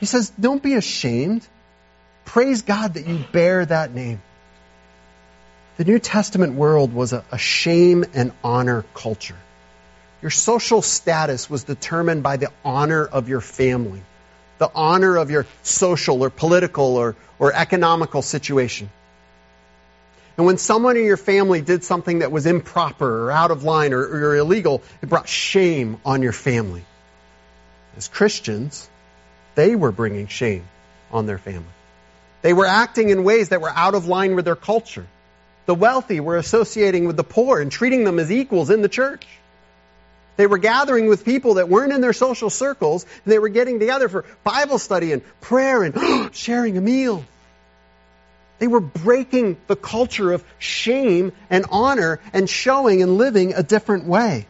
He 0.00 0.06
says, 0.06 0.30
don't 0.30 0.62
be 0.62 0.72
ashamed. 0.72 1.46
Praise 2.24 2.62
God 2.62 2.94
that 2.94 3.06
you 3.06 3.22
bear 3.32 3.66
that 3.66 3.92
name. 3.92 4.22
The 5.76 5.84
New 5.84 5.98
Testament 5.98 6.54
world 6.54 6.94
was 6.94 7.12
a, 7.12 7.22
a 7.30 7.36
shame 7.36 8.06
and 8.14 8.32
honor 8.42 8.86
culture. 8.94 9.36
Your 10.22 10.30
social 10.30 10.80
status 10.80 11.50
was 11.50 11.64
determined 11.64 12.22
by 12.22 12.38
the 12.38 12.50
honor 12.64 13.04
of 13.04 13.28
your 13.28 13.42
family, 13.42 14.00
the 14.58 14.70
honor 14.74 15.16
of 15.16 15.30
your 15.30 15.46
social 15.62 16.22
or 16.22 16.30
political 16.30 16.96
or, 16.96 17.16
or 17.38 17.52
economical 17.52 18.22
situation. 18.22 18.90
And 20.36 20.44
when 20.44 20.58
someone 20.58 20.96
in 20.96 21.04
your 21.04 21.16
family 21.16 21.62
did 21.62 21.82
something 21.82 22.18
that 22.18 22.30
was 22.30 22.46
improper 22.46 23.24
or 23.24 23.30
out 23.30 23.50
of 23.50 23.64
line 23.64 23.94
or, 23.94 24.02
or 24.02 24.36
illegal, 24.36 24.82
it 25.02 25.08
brought 25.08 25.28
shame 25.28 25.98
on 26.04 26.22
your 26.22 26.32
family. 26.32 26.84
As 27.96 28.08
Christians, 28.08 28.88
they 29.54 29.74
were 29.74 29.92
bringing 29.92 30.26
shame 30.26 30.64
on 31.10 31.26
their 31.26 31.38
family. 31.38 31.64
They 32.42 32.52
were 32.52 32.66
acting 32.66 33.08
in 33.08 33.24
ways 33.24 33.48
that 33.48 33.62
were 33.62 33.70
out 33.70 33.94
of 33.94 34.06
line 34.06 34.36
with 34.36 34.44
their 34.44 34.56
culture. 34.56 35.06
The 35.64 35.74
wealthy 35.74 36.20
were 36.20 36.36
associating 36.36 37.06
with 37.06 37.16
the 37.16 37.24
poor 37.24 37.60
and 37.60 37.72
treating 37.72 38.04
them 38.04 38.18
as 38.18 38.30
equals 38.30 38.70
in 38.70 38.82
the 38.82 38.88
church. 38.88 39.26
They 40.36 40.46
were 40.46 40.58
gathering 40.58 41.06
with 41.06 41.24
people 41.24 41.54
that 41.54 41.68
weren't 41.68 41.92
in 41.92 42.00
their 42.00 42.12
social 42.12 42.50
circles, 42.50 43.04
and 43.24 43.32
they 43.32 43.38
were 43.38 43.48
getting 43.48 43.78
together 43.80 44.08
for 44.08 44.24
Bible 44.44 44.78
study 44.78 45.12
and 45.12 45.22
prayer 45.40 45.82
and 45.82 46.34
sharing 46.34 46.76
a 46.76 46.80
meal. 46.80 47.24
They 48.58 48.66
were 48.66 48.80
breaking 48.80 49.56
the 49.66 49.76
culture 49.76 50.32
of 50.32 50.44
shame 50.58 51.32
and 51.50 51.66
honor 51.70 52.20
and 52.32 52.48
showing 52.48 53.02
and 53.02 53.18
living 53.18 53.54
a 53.54 53.62
different 53.62 54.04
way. 54.04 54.46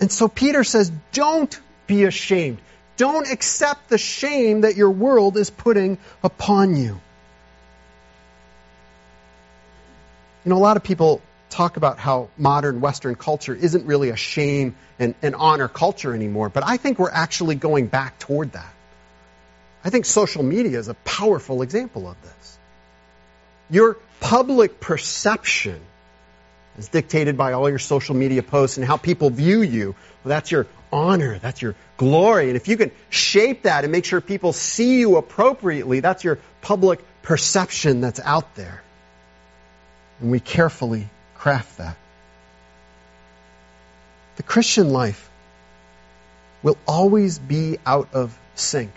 And 0.00 0.12
so 0.12 0.28
Peter 0.28 0.62
says, 0.62 0.92
don't 1.12 1.58
be 1.86 2.04
ashamed. 2.04 2.58
Don't 2.96 3.30
accept 3.30 3.88
the 3.88 3.98
shame 3.98 4.62
that 4.62 4.76
your 4.76 4.90
world 4.90 5.36
is 5.36 5.50
putting 5.50 5.98
upon 6.22 6.76
you. 6.76 7.00
You 10.44 10.50
know, 10.50 10.56
a 10.56 10.58
lot 10.58 10.76
of 10.76 10.84
people 10.84 11.20
talk 11.56 11.76
about 11.76 11.98
how 11.98 12.28
modern 12.36 12.80
Western 12.80 13.14
culture 13.14 13.54
isn't 13.54 13.86
really 13.86 14.10
a 14.10 14.16
shame 14.16 14.76
and, 14.98 15.14
and 15.22 15.34
honor 15.34 15.68
culture 15.68 16.14
anymore, 16.14 16.48
but 16.48 16.62
I 16.66 16.76
think 16.76 16.98
we're 16.98 17.10
actually 17.10 17.54
going 17.54 17.86
back 17.86 18.18
toward 18.18 18.52
that. 18.52 18.72
I 19.84 19.90
think 19.90 20.04
social 20.04 20.42
media 20.42 20.78
is 20.78 20.88
a 20.88 20.94
powerful 20.94 21.62
example 21.62 22.08
of 22.08 22.20
this. 22.22 22.58
Your 23.70 23.96
public 24.20 24.80
perception 24.80 25.80
is 26.78 26.88
dictated 26.88 27.36
by 27.36 27.52
all 27.54 27.68
your 27.70 27.78
social 27.78 28.14
media 28.14 28.42
posts 28.42 28.76
and 28.76 28.86
how 28.86 28.96
people 28.98 29.30
view 29.30 29.62
you. 29.62 29.94
Well, 30.22 30.30
that's 30.30 30.50
your 30.50 30.66
honor, 30.92 31.38
that's 31.38 31.62
your 31.62 31.74
glory. 31.96 32.48
And 32.48 32.56
if 32.56 32.68
you 32.68 32.76
can 32.76 32.90
shape 33.08 33.62
that 33.62 33.84
and 33.84 33.92
make 33.92 34.04
sure 34.04 34.20
people 34.20 34.52
see 34.52 35.00
you 35.00 35.16
appropriately, 35.16 36.00
that's 36.00 36.22
your 36.22 36.38
public 36.60 37.00
perception 37.22 38.00
that's 38.00 38.20
out 38.20 38.54
there 38.56 38.82
and 40.20 40.30
we 40.30 40.40
carefully 40.40 41.08
craft 41.38 41.78
that. 41.78 41.96
The 44.36 44.42
Christian 44.42 44.90
life 44.90 45.30
will 46.62 46.76
always 46.86 47.38
be 47.38 47.78
out 47.86 48.08
of 48.12 48.36
sync 48.54 48.90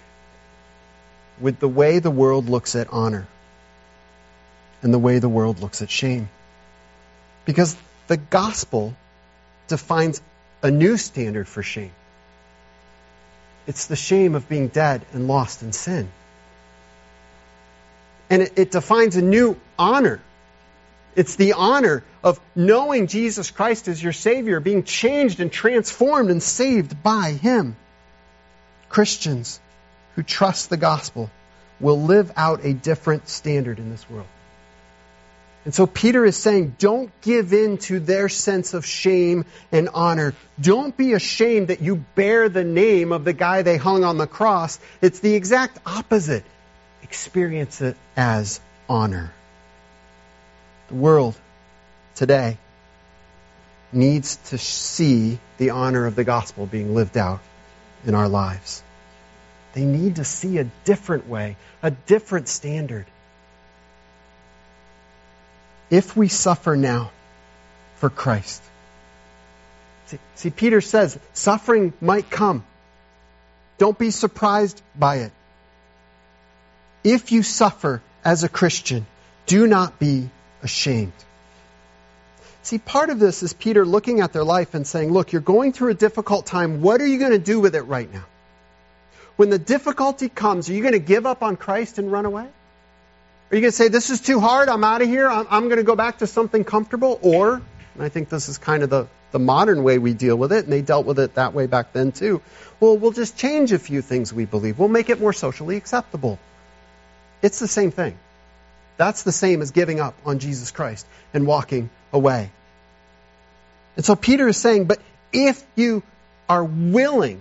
with 1.40 1.60
the 1.60 1.68
way 1.68 2.00
the 2.00 2.12
world 2.12 2.50
looks 2.50 2.76
at 2.76 2.88
honor 2.92 3.28
and 4.82 4.94
the 4.94 5.00
way 5.00 5.20
the 5.20 5.30
world 5.30 5.60
looks 5.62 5.82
at 5.82 5.90
shame. 5.90 6.30
Because 7.46 7.76
the 8.08 8.18
gospel 8.18 8.94
defines 9.68 10.22
a 10.62 10.72
new 10.72 10.98
standard 10.98 11.48
for 11.48 11.64
shame. 11.64 11.92
It's 13.68 13.88
the 13.88 13.96
shame 13.96 14.36
of 14.36 14.50
being 14.50 14.68
dead 14.68 15.06
and 15.14 15.28
lost 15.28 15.62
in 15.62 15.72
sin. 15.74 16.10
And 18.30 18.42
it, 18.42 18.54
it 18.56 18.72
defines 18.72 19.16
a 19.16 19.22
new 19.22 19.58
honor 19.78 20.22
it's 21.16 21.36
the 21.36 21.54
honor 21.54 22.04
of 22.24 22.40
knowing 22.56 23.08
Jesus 23.08 23.52
Christ 23.52 23.88
as 23.88 24.02
your 24.02 24.14
Savior, 24.14 24.60
being 24.60 24.84
changed 24.84 25.40
and 25.40 25.52
transformed 25.52 26.30
and 26.30 26.42
saved 26.42 27.02
by 27.02 27.32
Him. 27.32 27.76
Christians 28.90 29.60
who 30.16 30.24
trust 30.24 30.70
the 30.70 30.78
gospel 30.78 31.30
will 31.80 32.02
live 32.02 32.32
out 32.36 32.66
a 32.66 32.74
different 32.74 33.30
standard 33.30 33.80
in 33.80 33.90
this 33.90 34.10
world. 34.10 34.28
And 35.66 35.76
so 35.76 35.86
Peter 35.86 36.26
is 36.26 36.38
saying, 36.38 36.76
don't 36.80 37.12
give 37.22 37.54
in 37.54 37.78
to 37.80 38.00
their 38.00 38.30
sense 38.30 38.74
of 38.74 38.86
shame 38.86 39.46
and 39.72 39.90
honor. 39.94 40.34
Don't 40.60 40.96
be 40.96 41.14
ashamed 41.14 41.68
that 41.68 41.82
you 41.82 41.98
bear 42.16 42.50
the 42.50 42.64
name 42.64 43.12
of 43.12 43.26
the 43.26 43.34
guy 43.34 43.62
they 43.62 43.78
hung 43.78 44.04
on 44.04 44.18
the 44.18 44.28
cross. 44.28 44.80
It's 45.02 45.20
the 45.20 45.36
exact 45.36 45.78
opposite. 45.86 46.44
Experience 47.04 47.82
it 47.82 47.98
as 48.16 48.62
honor. 48.88 49.34
The 50.90 50.96
world 50.96 51.36
today 52.16 52.58
needs 53.92 54.38
to 54.50 54.58
see 54.58 55.40
the 55.58 55.70
honor 55.72 56.08
of 56.08 56.16
the 56.16 56.24
gospel 56.24 56.66
being 56.66 56.96
lived 56.96 57.18
out 57.18 57.42
in 58.06 58.16
our 58.16 58.28
lives. 58.28 58.82
They 59.74 59.86
need 59.86 60.16
to 60.16 60.26
see 60.26 60.58
a 60.58 60.64
different 60.86 61.28
way, 61.28 61.58
a 61.84 61.92
different 61.92 62.48
standard. 62.48 63.06
If 65.92 66.18
we 66.18 66.28
suffer 66.28 66.76
now 66.76 67.12
for 67.98 68.10
Christ, 68.10 68.62
see, 70.08 70.20
see, 70.36 70.50
Peter 70.50 70.82
says 70.82 71.18
suffering 71.34 71.94
might 72.02 72.32
come. 72.32 72.64
Don't 73.78 73.98
be 73.98 74.10
surprised 74.10 74.82
by 74.98 75.18
it. 75.18 75.32
If 77.04 77.32
you 77.32 77.44
suffer 77.44 78.02
as 78.26 78.44
a 78.44 78.50
Christian, 78.50 79.06
do 79.46 79.68
not 79.68 80.00
be 80.00 80.30
ashamed. 80.64 81.14
See, 82.62 82.78
part 82.78 83.10
of 83.10 83.20
this 83.20 83.42
is 83.42 83.54
Peter 83.54 83.86
looking 83.86 84.20
at 84.20 84.34
their 84.34 84.44
life 84.44 84.74
and 84.74 84.86
saying, 84.86 85.12
Look, 85.12 85.32
you're 85.32 85.42
going 85.42 85.74
through 85.74 85.92
a 85.92 85.96
difficult 85.96 86.46
time. 86.46 86.82
What 86.82 87.02
are 87.02 87.08
you 87.08 87.18
going 87.18 87.32
to 87.32 87.40
do 87.40 87.60
with 87.60 87.76
it 87.76 87.84
right 87.84 88.12
now? 88.12 88.26
When 89.38 89.50
the 89.50 89.60
difficulty 89.60 90.28
comes, 90.30 90.70
are 90.70 90.74
you 90.74 90.82
going 90.82 90.94
to 90.94 91.00
give 91.00 91.26
up 91.26 91.42
on 91.42 91.56
Christ 91.56 91.98
and 91.98 92.12
run 92.12 92.26
away? 92.26 92.44
Are 92.44 93.56
you 93.56 93.62
going 93.62 93.72
to 93.72 93.78
say, 93.78 93.88
This 93.88 94.10
is 94.10 94.22
too 94.22 94.40
hard, 94.40 94.70
I'm 94.70 94.84
out 94.84 95.02
of 95.02 95.08
here, 95.08 95.30
I'm, 95.30 95.48
I'm 95.50 95.64
going 95.66 95.78
to 95.78 95.84
go 95.84 95.96
back 95.96 96.20
to 96.20 96.28
something 96.28 96.64
comfortable? 96.64 97.20
Or, 97.22 97.54
and 97.54 98.04
I 98.04 98.10
think 98.10 98.30
this 98.30 98.50
is 98.50 98.58
kind 98.58 98.84
of 98.84 98.90
the, 98.90 99.08
the 99.32 99.40
modern 99.40 99.84
way 99.84 99.98
we 99.98 100.14
deal 100.14 100.36
with 100.36 100.52
it, 100.52 100.66
and 100.66 100.74
they 100.74 100.82
dealt 100.82 101.06
with 101.06 101.20
it 101.20 101.36
that 101.36 101.54
way 101.54 101.66
back 101.66 101.94
then 101.94 102.12
too. 102.12 102.42
Well, 102.80 102.98
we'll 102.98 103.12
just 103.12 103.38
change 103.38 103.72
a 103.72 103.80
few 103.80 104.02
things 104.02 104.34
we 104.34 104.46
believe, 104.46 104.78
we'll 104.78 104.90
make 104.90 105.10
it 105.10 105.20
more 105.20 105.34
socially 105.34 105.78
acceptable. 105.78 106.38
It's 107.42 107.60
the 107.60 107.68
same 107.68 107.92
thing. 107.92 108.18
That's 109.00 109.24
the 109.24 109.32
same 109.32 109.62
as 109.62 109.72
giving 109.72 110.02
up 110.02 110.14
on 110.26 110.40
Jesus 110.40 110.72
Christ 110.72 111.08
and 111.34 111.48
walking 111.48 111.90
away. 112.12 112.52
And 113.96 114.04
so 114.04 114.14
Peter 114.14 114.46
is 114.50 114.58
saying, 114.58 114.86
but 114.86 115.00
if 115.32 115.64
you 115.78 116.04
are 116.50 116.66
willing 116.66 117.40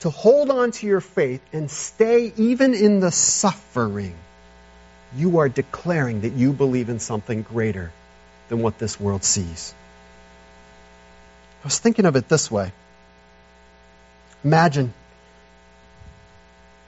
to 0.00 0.10
hold 0.10 0.50
on 0.50 0.72
to 0.72 0.86
your 0.86 1.00
faith 1.00 1.40
and 1.54 1.70
stay 1.70 2.34
even 2.36 2.74
in 2.74 3.00
the 3.00 3.10
suffering, 3.10 4.14
you 5.16 5.38
are 5.38 5.48
declaring 5.48 6.20
that 6.20 6.34
you 6.34 6.52
believe 6.52 6.90
in 6.90 6.98
something 6.98 7.40
greater 7.40 7.90
than 8.50 8.60
what 8.60 8.78
this 8.78 9.00
world 9.00 9.24
sees. 9.24 9.74
I 11.62 11.66
was 11.66 11.78
thinking 11.78 12.04
of 12.04 12.16
it 12.16 12.28
this 12.28 12.50
way. 12.50 12.72
Imagine 14.44 14.92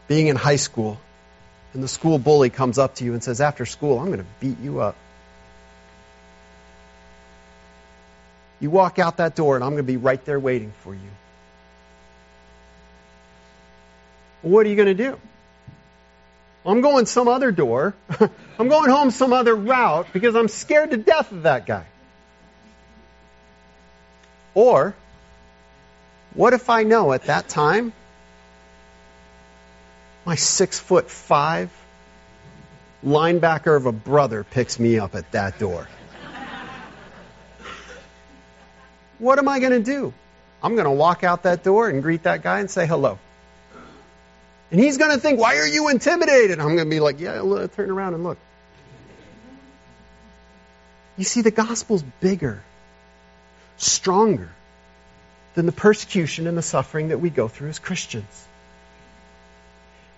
being 0.06 0.26
in 0.26 0.36
high 0.36 0.56
school 0.56 0.98
and 1.74 1.82
the 1.82 1.88
school 1.88 2.18
bully 2.18 2.50
comes 2.50 2.78
up 2.78 2.96
to 2.96 3.04
you 3.04 3.14
and 3.14 3.22
says, 3.22 3.40
After 3.40 3.64
school, 3.64 3.98
I'm 3.98 4.06
going 4.06 4.18
to 4.18 4.26
beat 4.40 4.58
you 4.60 4.80
up. 4.80 4.96
You 8.60 8.70
walk 8.70 8.98
out 8.98 9.16
that 9.16 9.34
door, 9.34 9.56
and 9.56 9.64
I'm 9.64 9.70
going 9.70 9.84
to 9.84 9.92
be 9.92 9.96
right 9.96 10.22
there 10.24 10.38
waiting 10.38 10.72
for 10.82 10.94
you. 10.94 11.00
What 14.42 14.66
are 14.66 14.68
you 14.68 14.76
going 14.76 14.94
to 14.96 15.10
do? 15.10 15.18
I'm 16.64 16.80
going 16.80 17.06
some 17.06 17.26
other 17.26 17.50
door. 17.50 17.94
I'm 18.58 18.68
going 18.68 18.90
home 18.90 19.10
some 19.10 19.32
other 19.32 19.54
route 19.54 20.06
because 20.12 20.36
I'm 20.36 20.48
scared 20.48 20.90
to 20.90 20.96
death 20.96 21.32
of 21.32 21.42
that 21.42 21.66
guy. 21.66 21.86
Or, 24.54 24.94
what 26.34 26.52
if 26.52 26.70
I 26.70 26.82
know 26.82 27.12
at 27.12 27.24
that 27.24 27.48
time 27.48 27.92
my 30.24 30.34
six 30.34 30.78
foot 30.78 31.10
five 31.10 31.70
linebacker 33.04 33.76
of 33.76 33.86
a 33.86 33.92
brother 33.92 34.44
picks 34.44 34.78
me 34.78 34.98
up 34.98 35.14
at 35.14 35.30
that 35.32 35.58
door. 35.58 35.88
what 39.18 39.38
am 39.38 39.48
I 39.48 39.58
going 39.58 39.72
to 39.72 39.82
do? 39.82 40.12
I'm 40.62 40.74
going 40.74 40.84
to 40.84 40.92
walk 40.92 41.24
out 41.24 41.42
that 41.42 41.64
door 41.64 41.88
and 41.88 42.02
greet 42.02 42.22
that 42.22 42.42
guy 42.42 42.60
and 42.60 42.70
say 42.70 42.86
hello. 42.86 43.18
And 44.70 44.80
he's 44.80 44.96
going 44.96 45.10
to 45.10 45.18
think, 45.18 45.38
why 45.38 45.58
are 45.58 45.66
you 45.66 45.88
intimidated? 45.88 46.58
I'm 46.60 46.76
going 46.76 46.88
to 46.88 46.90
be 46.90 47.00
like, 47.00 47.20
yeah, 47.20 47.66
turn 47.74 47.90
around 47.90 48.14
and 48.14 48.24
look. 48.24 48.38
You 51.18 51.24
see, 51.24 51.42
the 51.42 51.50
gospel's 51.50 52.02
bigger, 52.20 52.62
stronger 53.76 54.48
than 55.54 55.66
the 55.66 55.72
persecution 55.72 56.46
and 56.46 56.56
the 56.56 56.62
suffering 56.62 57.08
that 57.08 57.18
we 57.18 57.28
go 57.28 57.48
through 57.48 57.68
as 57.68 57.78
Christians. 57.78 58.46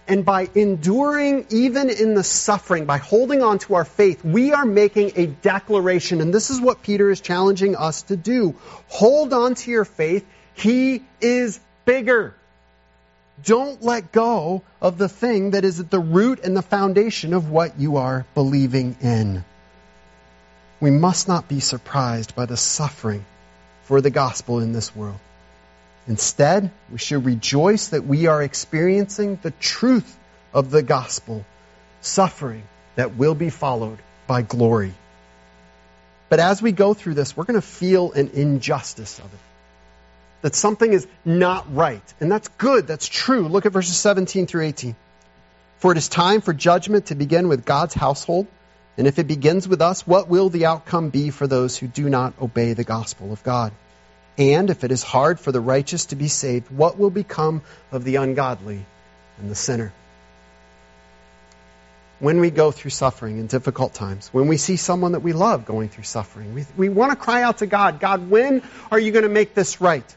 And 0.06 0.24
by 0.24 0.50
enduring 0.54 1.46
even 1.48 1.88
in 1.88 2.14
the 2.14 2.24
suffering, 2.24 2.84
by 2.84 2.98
holding 2.98 3.42
on 3.42 3.58
to 3.60 3.74
our 3.74 3.86
faith, 3.86 4.22
we 4.24 4.52
are 4.52 4.66
making 4.66 5.12
a 5.16 5.26
declaration. 5.26 6.20
And 6.20 6.32
this 6.32 6.50
is 6.50 6.60
what 6.60 6.82
Peter 6.82 7.10
is 7.10 7.20
challenging 7.20 7.74
us 7.74 8.02
to 8.02 8.16
do. 8.16 8.54
Hold 8.88 9.32
on 9.32 9.54
to 9.54 9.70
your 9.70 9.86
faith. 9.86 10.26
He 10.54 11.02
is 11.20 11.58
bigger. 11.86 12.34
Don't 13.42 13.82
let 13.82 14.12
go 14.12 14.62
of 14.80 14.98
the 14.98 15.08
thing 15.08 15.52
that 15.52 15.64
is 15.64 15.80
at 15.80 15.90
the 15.90 15.98
root 15.98 16.40
and 16.44 16.56
the 16.56 16.62
foundation 16.62 17.34
of 17.34 17.50
what 17.50 17.80
you 17.80 17.96
are 17.96 18.26
believing 18.34 18.96
in. 19.00 19.44
We 20.80 20.90
must 20.90 21.28
not 21.28 21.48
be 21.48 21.60
surprised 21.60 22.34
by 22.34 22.46
the 22.46 22.56
suffering 22.56 23.24
for 23.84 24.00
the 24.00 24.10
gospel 24.10 24.60
in 24.60 24.72
this 24.72 24.94
world. 24.94 25.18
Instead, 26.06 26.70
we 26.92 26.98
should 26.98 27.24
rejoice 27.24 27.88
that 27.88 28.04
we 28.04 28.26
are 28.26 28.42
experiencing 28.42 29.38
the 29.42 29.50
truth 29.52 30.16
of 30.52 30.70
the 30.70 30.82
gospel, 30.82 31.44
suffering 32.00 32.62
that 32.96 33.16
will 33.16 33.34
be 33.34 33.50
followed 33.50 33.98
by 34.26 34.42
glory. 34.42 34.92
But 36.28 36.40
as 36.40 36.60
we 36.60 36.72
go 36.72 36.94
through 36.94 37.14
this, 37.14 37.36
we're 37.36 37.44
going 37.44 37.60
to 37.60 37.66
feel 37.66 38.12
an 38.12 38.30
injustice 38.34 39.18
of 39.18 39.26
it. 39.26 39.40
That 40.42 40.54
something 40.54 40.92
is 40.92 41.06
not 41.24 41.74
right. 41.74 42.02
And 42.20 42.30
that's 42.30 42.48
good. 42.48 42.86
That's 42.86 43.08
true. 43.08 43.48
Look 43.48 43.64
at 43.64 43.72
verses 43.72 43.96
17 43.96 44.46
through 44.46 44.64
18. 44.64 44.96
For 45.78 45.92
it 45.92 45.98
is 45.98 46.08
time 46.08 46.40
for 46.42 46.52
judgment 46.52 47.06
to 47.06 47.14
begin 47.14 47.48
with 47.48 47.64
God's 47.64 47.94
household. 47.94 48.46
And 48.98 49.06
if 49.06 49.18
it 49.18 49.26
begins 49.26 49.66
with 49.66 49.80
us, 49.80 50.06
what 50.06 50.28
will 50.28 50.50
the 50.50 50.66
outcome 50.66 51.08
be 51.08 51.30
for 51.30 51.46
those 51.46 51.76
who 51.76 51.86
do 51.86 52.08
not 52.08 52.34
obey 52.40 52.74
the 52.74 52.84
gospel 52.84 53.32
of 53.32 53.42
God? 53.42 53.72
And 54.36 54.68
if 54.70 54.82
it 54.82 54.90
is 54.90 55.02
hard 55.02 55.38
for 55.38 55.52
the 55.52 55.60
righteous 55.60 56.06
to 56.06 56.16
be 56.16 56.28
saved, 56.28 56.70
what 56.70 56.98
will 56.98 57.10
become 57.10 57.62
of 57.92 58.04
the 58.04 58.16
ungodly 58.16 58.84
and 59.38 59.50
the 59.50 59.54
sinner? 59.54 59.92
When 62.18 62.40
we 62.40 62.50
go 62.50 62.70
through 62.70 62.90
suffering 62.90 63.38
in 63.38 63.46
difficult 63.46 63.94
times, 63.94 64.28
when 64.32 64.48
we 64.48 64.56
see 64.56 64.76
someone 64.76 65.12
that 65.12 65.20
we 65.20 65.32
love 65.32 65.66
going 65.66 65.88
through 65.88 66.04
suffering, 66.04 66.54
we, 66.54 66.64
we 66.76 66.88
want 66.88 67.12
to 67.12 67.16
cry 67.16 67.42
out 67.42 67.58
to 67.58 67.66
God, 67.66 68.00
God, 68.00 68.28
when 68.30 68.62
are 68.90 68.98
you 68.98 69.12
going 69.12 69.24
to 69.24 69.28
make 69.28 69.54
this 69.54 69.80
right? 69.80 70.16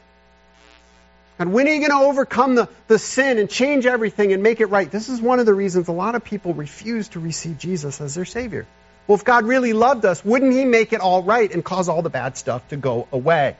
And 1.38 1.52
when 1.52 1.68
are 1.68 1.72
you 1.72 1.86
going 1.86 2.00
to 2.00 2.08
overcome 2.08 2.56
the, 2.56 2.68
the 2.88 2.98
sin 2.98 3.38
and 3.38 3.48
change 3.48 3.86
everything 3.86 4.32
and 4.32 4.42
make 4.42 4.60
it 4.60 4.66
right? 4.66 4.90
This 4.90 5.08
is 5.08 5.20
one 5.20 5.38
of 5.38 5.46
the 5.46 5.54
reasons 5.54 5.86
a 5.86 5.92
lot 5.92 6.16
of 6.16 6.24
people 6.24 6.54
refuse 6.54 7.08
to 7.10 7.20
receive 7.20 7.58
Jesus 7.58 8.00
as 8.00 8.16
their 8.16 8.24
Savior. 8.24 8.66
Well, 9.06 9.16
if 9.16 9.24
God 9.24 9.44
really 9.44 9.72
loved 9.72 10.04
us, 10.04 10.24
wouldn't 10.24 10.52
He 10.52 10.64
make 10.64 10.92
it 10.92 11.00
all 11.00 11.22
right 11.22 11.50
and 11.50 11.64
cause 11.64 11.88
all 11.88 12.02
the 12.02 12.10
bad 12.10 12.36
stuff 12.36 12.66
to 12.68 12.76
go 12.76 13.06
away? 13.12 13.56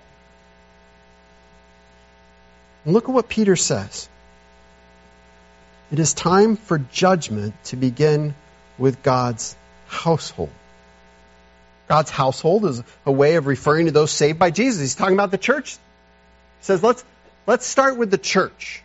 And 2.89 2.95
look 2.95 3.05
at 3.05 3.11
what 3.11 3.29
Peter 3.29 3.55
says. 3.55 4.09
It 5.93 5.99
is 5.99 6.15
time 6.15 6.57
for 6.57 6.79
judgment 6.79 7.53
to 7.65 7.77
begin 7.77 8.35
with 8.79 9.03
God's 9.03 9.55
household. 9.89 10.49
God's 11.87 12.09
household 12.09 12.65
is 12.65 12.83
a 13.05 13.13
way 13.13 13.35
of 13.35 13.47
referring 13.47 13.85
to 13.85 13.93
those 13.93 14.11
saved 14.11 14.39
by 14.39 14.51
Jesus. 14.51 14.81
He's 14.81 14.95
talking 14.95 15.13
about 15.13 15.31
the 15.31 15.37
church. 15.37 15.73
He 15.75 16.65
says, 16.65 16.83
let's, 16.83 17.05
let's 17.47 17.67
start 17.67 17.99
with 17.99 18.11
the 18.11 18.17
church. 18.17 18.83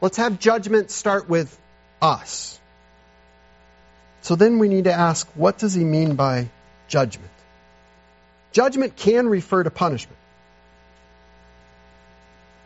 Let's 0.00 0.18
have 0.18 0.38
judgment 0.38 0.92
start 0.92 1.28
with 1.28 1.58
us. 2.00 2.60
So 4.22 4.36
then 4.36 4.60
we 4.60 4.68
need 4.68 4.84
to 4.84 4.92
ask, 4.92 5.26
what 5.34 5.58
does 5.58 5.74
he 5.74 5.82
mean 5.82 6.14
by 6.14 6.48
judgment? 6.86 7.32
Judgment 8.52 8.94
can 8.94 9.28
refer 9.28 9.64
to 9.64 9.70
punishment. 9.72 10.16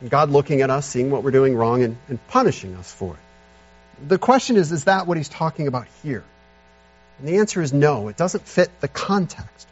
God 0.07 0.31
looking 0.31 0.63
at 0.63 0.71
us, 0.71 0.87
seeing 0.87 1.11
what 1.11 1.25
we're 1.25 1.33
doing 1.33 1.57
wrong, 1.57 1.83
and, 1.83 1.97
and 2.09 2.25
punishing 2.29 2.77
us 2.77 2.91
for 2.93 3.15
it. 3.15 4.09
The 4.09 4.19
question 4.19 4.57
is, 4.57 4.71
is 4.71 4.85
that 4.85 5.07
what 5.07 5.17
he's 5.17 5.29
talking 5.29 5.67
about 5.67 5.87
here? 6.03 6.23
And 7.19 7.27
the 7.27 7.39
answer 7.39 7.61
is 7.61 7.73
no, 7.73 8.09
it 8.09 8.17
doesn't 8.17 8.47
fit 8.47 8.71
the 8.81 8.89
context. 8.89 9.67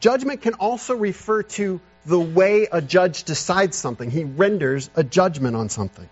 Judgment 0.00 0.42
can 0.42 0.54
also 0.54 0.96
refer 0.96 1.44
to 1.44 1.80
the 2.04 2.18
way 2.18 2.66
a 2.70 2.82
judge 2.82 3.24
decides 3.24 3.76
something. 3.76 4.10
He 4.10 4.24
renders 4.24 4.90
a 4.96 5.04
judgment 5.04 5.56
on 5.56 5.68
something. 5.68 6.08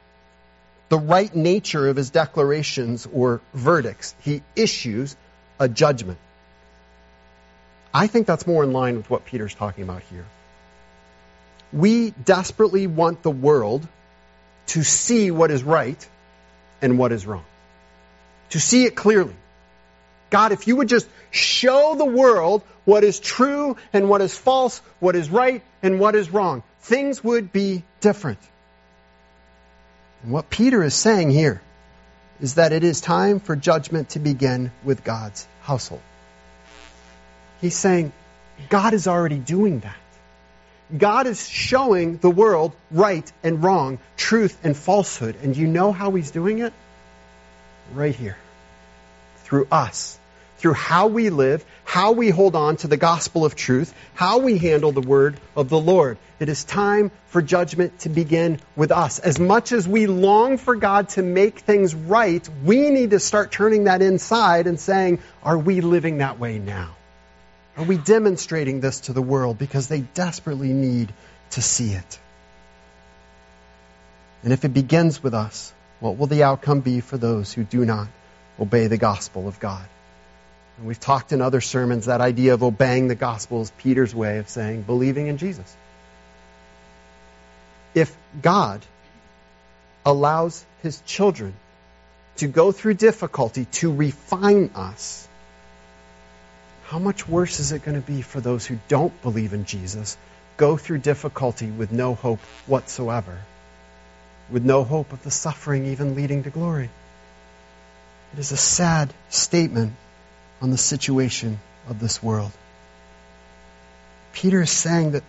The 0.89 0.99
right 0.99 1.35
nature 1.35 1.89
of 1.89 1.97
his 1.97 2.11
declarations 2.11 3.07
or 3.13 3.41
verdicts. 3.53 4.15
He 4.23 4.43
issues 4.57 5.17
a 5.59 5.69
judgment. 5.69 6.19
I 7.93 8.07
think 8.07 8.27
that's 8.27 8.47
more 8.47 8.63
in 8.63 8.73
line 8.73 8.97
with 8.97 9.11
what 9.11 9.25
Peter's 9.25 9.55
talking 9.55 9.85
about 9.85 10.03
here. 10.11 10.25
We 11.73 12.11
desperately 12.11 12.87
want 12.87 13.23
the 13.23 13.31
world 13.31 13.87
to 14.69 14.83
see 14.83 15.31
what 15.31 15.51
is 15.51 15.63
right 15.63 16.09
and 16.83 16.99
what 16.99 17.13
is 17.13 17.27
wrong. 17.27 17.45
To 18.51 18.61
see 18.61 18.85
it 18.85 18.95
clearly. 18.97 19.35
God, 20.31 20.53
if 20.53 20.67
you 20.69 20.77
would 20.77 20.89
just 20.89 21.09
show 21.31 21.95
the 21.97 22.05
world 22.05 22.63
what 22.85 23.05
is 23.05 23.21
true 23.21 23.77
and 23.93 24.09
what 24.09 24.21
is 24.21 24.37
false, 24.37 24.81
what 25.01 25.17
is 25.17 25.29
right 25.29 25.63
and 25.83 26.01
what 26.01 26.15
is 26.15 26.31
wrong, 26.31 26.63
things 26.81 27.23
would 27.23 27.53
be 27.53 27.83
different. 28.01 28.39
And 30.23 30.33
what 30.33 30.51
Peter 30.51 30.83
is 30.83 30.95
saying 30.95 31.31
here 31.31 31.61
is 32.41 32.55
that 32.55 32.73
it 32.73 32.85
is 32.85 33.01
time 33.01 33.41
for 33.41 33.57
judgment 33.57 34.11
to 34.11 34.19
begin 34.19 34.71
with 34.85 35.05
God's 35.05 35.47
household. 35.63 36.03
He's 37.61 37.77
saying 37.77 38.13
God 38.69 38.95
is 38.95 39.07
already 39.07 39.39
doing 39.39 39.81
that. 39.81 39.97
God 40.97 41.27
is 41.27 41.49
showing 41.49 42.19
the 42.19 42.31
world 42.31 42.73
right 42.91 43.31
and 43.43 43.63
wrong, 43.63 43.99
truth 44.17 44.59
and 44.65 44.77
falsehood. 44.77 45.37
And 45.43 45.57
you 45.57 45.67
know 45.67 45.93
how 45.93 46.11
He's 46.13 46.31
doing 46.31 46.59
it? 46.59 46.73
Right 47.95 48.15
here. 48.15 48.37
Through 49.45 49.69
us. 49.71 50.19
Through 50.59 50.75
how 50.75 51.07
we 51.07 51.31
live, 51.31 51.65
how 51.85 52.13
we 52.13 52.29
hold 52.29 52.55
on 52.55 52.77
to 52.79 52.87
the 52.87 52.99
gospel 52.99 53.47
of 53.47 53.55
truth, 53.57 53.95
how 54.15 54.41
we 54.41 54.59
handle 54.59 54.93
the 54.93 55.01
word 55.01 55.41
of 55.57 55.71
the 55.71 55.81
Lord. 55.81 56.19
It 56.39 56.51
is 56.51 56.65
time 56.65 57.11
for 57.29 57.41
judgment 57.41 58.01
to 58.01 58.11
begin 58.11 58.61
with 58.77 58.93
us. 58.93 59.19
As 59.21 59.39
much 59.39 59.73
as 59.73 59.89
we 59.89 60.07
long 60.07 60.59
for 60.59 60.77
God 60.77 61.09
to 61.11 61.23
make 61.23 61.61
things 61.61 61.95
right, 61.95 62.47
we 62.63 62.91
need 62.91 63.13
to 63.13 63.21
start 63.21 63.53
turning 63.53 63.85
that 63.85 64.03
inside 64.03 64.67
and 64.67 64.79
saying, 64.79 65.21
are 65.43 65.57
we 65.57 65.81
living 65.81 66.19
that 66.19 66.39
way 66.39 66.59
now? 66.59 66.95
Are 67.81 67.85
we 67.85 67.97
demonstrating 67.97 68.81
this 68.81 69.01
to 69.01 69.15
the 69.15 69.23
world 69.23 69.59
because 69.59 69.89
they 69.89 70.01
desperately 70.01 70.71
need 70.71 71.15
to 71.53 71.63
see 71.63 71.93
it? 71.93 72.19
And 74.43 74.53
if 74.53 74.67
it 74.67 74.75
begins 74.75 75.23
with 75.23 75.33
us, 75.33 75.73
what 75.99 76.19
will 76.19 76.27
the 76.27 76.43
outcome 76.43 76.81
be 76.81 77.01
for 77.01 77.17
those 77.17 77.55
who 77.55 77.65
do 77.65 77.87
not 77.87 78.09
obey 78.61 78.89
the 78.89 78.99
gospel 78.99 79.49
of 79.49 79.59
God? 79.61 79.83
And 80.77 80.87
we've 80.89 81.01
talked 81.01 81.33
in 81.33 81.41
other 81.41 81.63
sermons 81.63 82.05
that 82.05 82.21
idea 82.21 82.53
of 82.53 82.63
obeying 82.63 83.09
the 83.09 83.15
gospel 83.15 83.63
is 83.63 83.73
Peter's 83.79 84.15
way 84.15 84.37
of 84.37 84.51
saying 84.51 84.83
believing 84.83 85.29
in 85.29 85.39
Jesus. 85.39 85.75
If 87.95 88.15
God 88.43 88.85
allows 90.05 90.63
his 90.83 91.01
children 91.07 91.55
to 92.37 92.47
go 92.47 92.73
through 92.73 92.95
difficulty 92.95 93.65
to 93.73 93.91
refine 93.91 94.73
us, 94.75 95.27
how 96.91 96.99
much 96.99 97.29
worse 97.29 97.61
is 97.61 97.71
it 97.71 97.85
going 97.85 97.95
to 97.95 98.05
be 98.05 98.21
for 98.21 98.41
those 98.41 98.67
who 98.67 98.77
don't 98.89 99.23
believe 99.23 99.53
in 99.53 99.65
Jesus, 99.65 100.17
go 100.57 100.77
through 100.77 100.99
difficulty 100.99 101.71
with 101.71 101.93
no 101.93 102.17
hope 102.17 102.41
whatsoever, 102.67 103.39
with 104.51 104.65
no 104.65 104.83
hope 104.83 105.13
of 105.13 105.23
the 105.23 105.31
suffering 105.31 105.87
even 105.87 106.17
leading 106.17 106.43
to 106.43 106.51
glory? 106.51 106.91
It 108.33 108.41
is 108.41 108.51
a 108.51 108.57
sad 108.57 109.15
statement 109.29 109.93
on 110.61 110.71
the 110.71 110.77
situation 110.77 111.61
of 111.89 112.01
this 112.01 112.21
world. 112.21 112.51
Peter 114.33 114.61
is 114.63 114.73
saying 114.73 115.13
that 115.13 115.23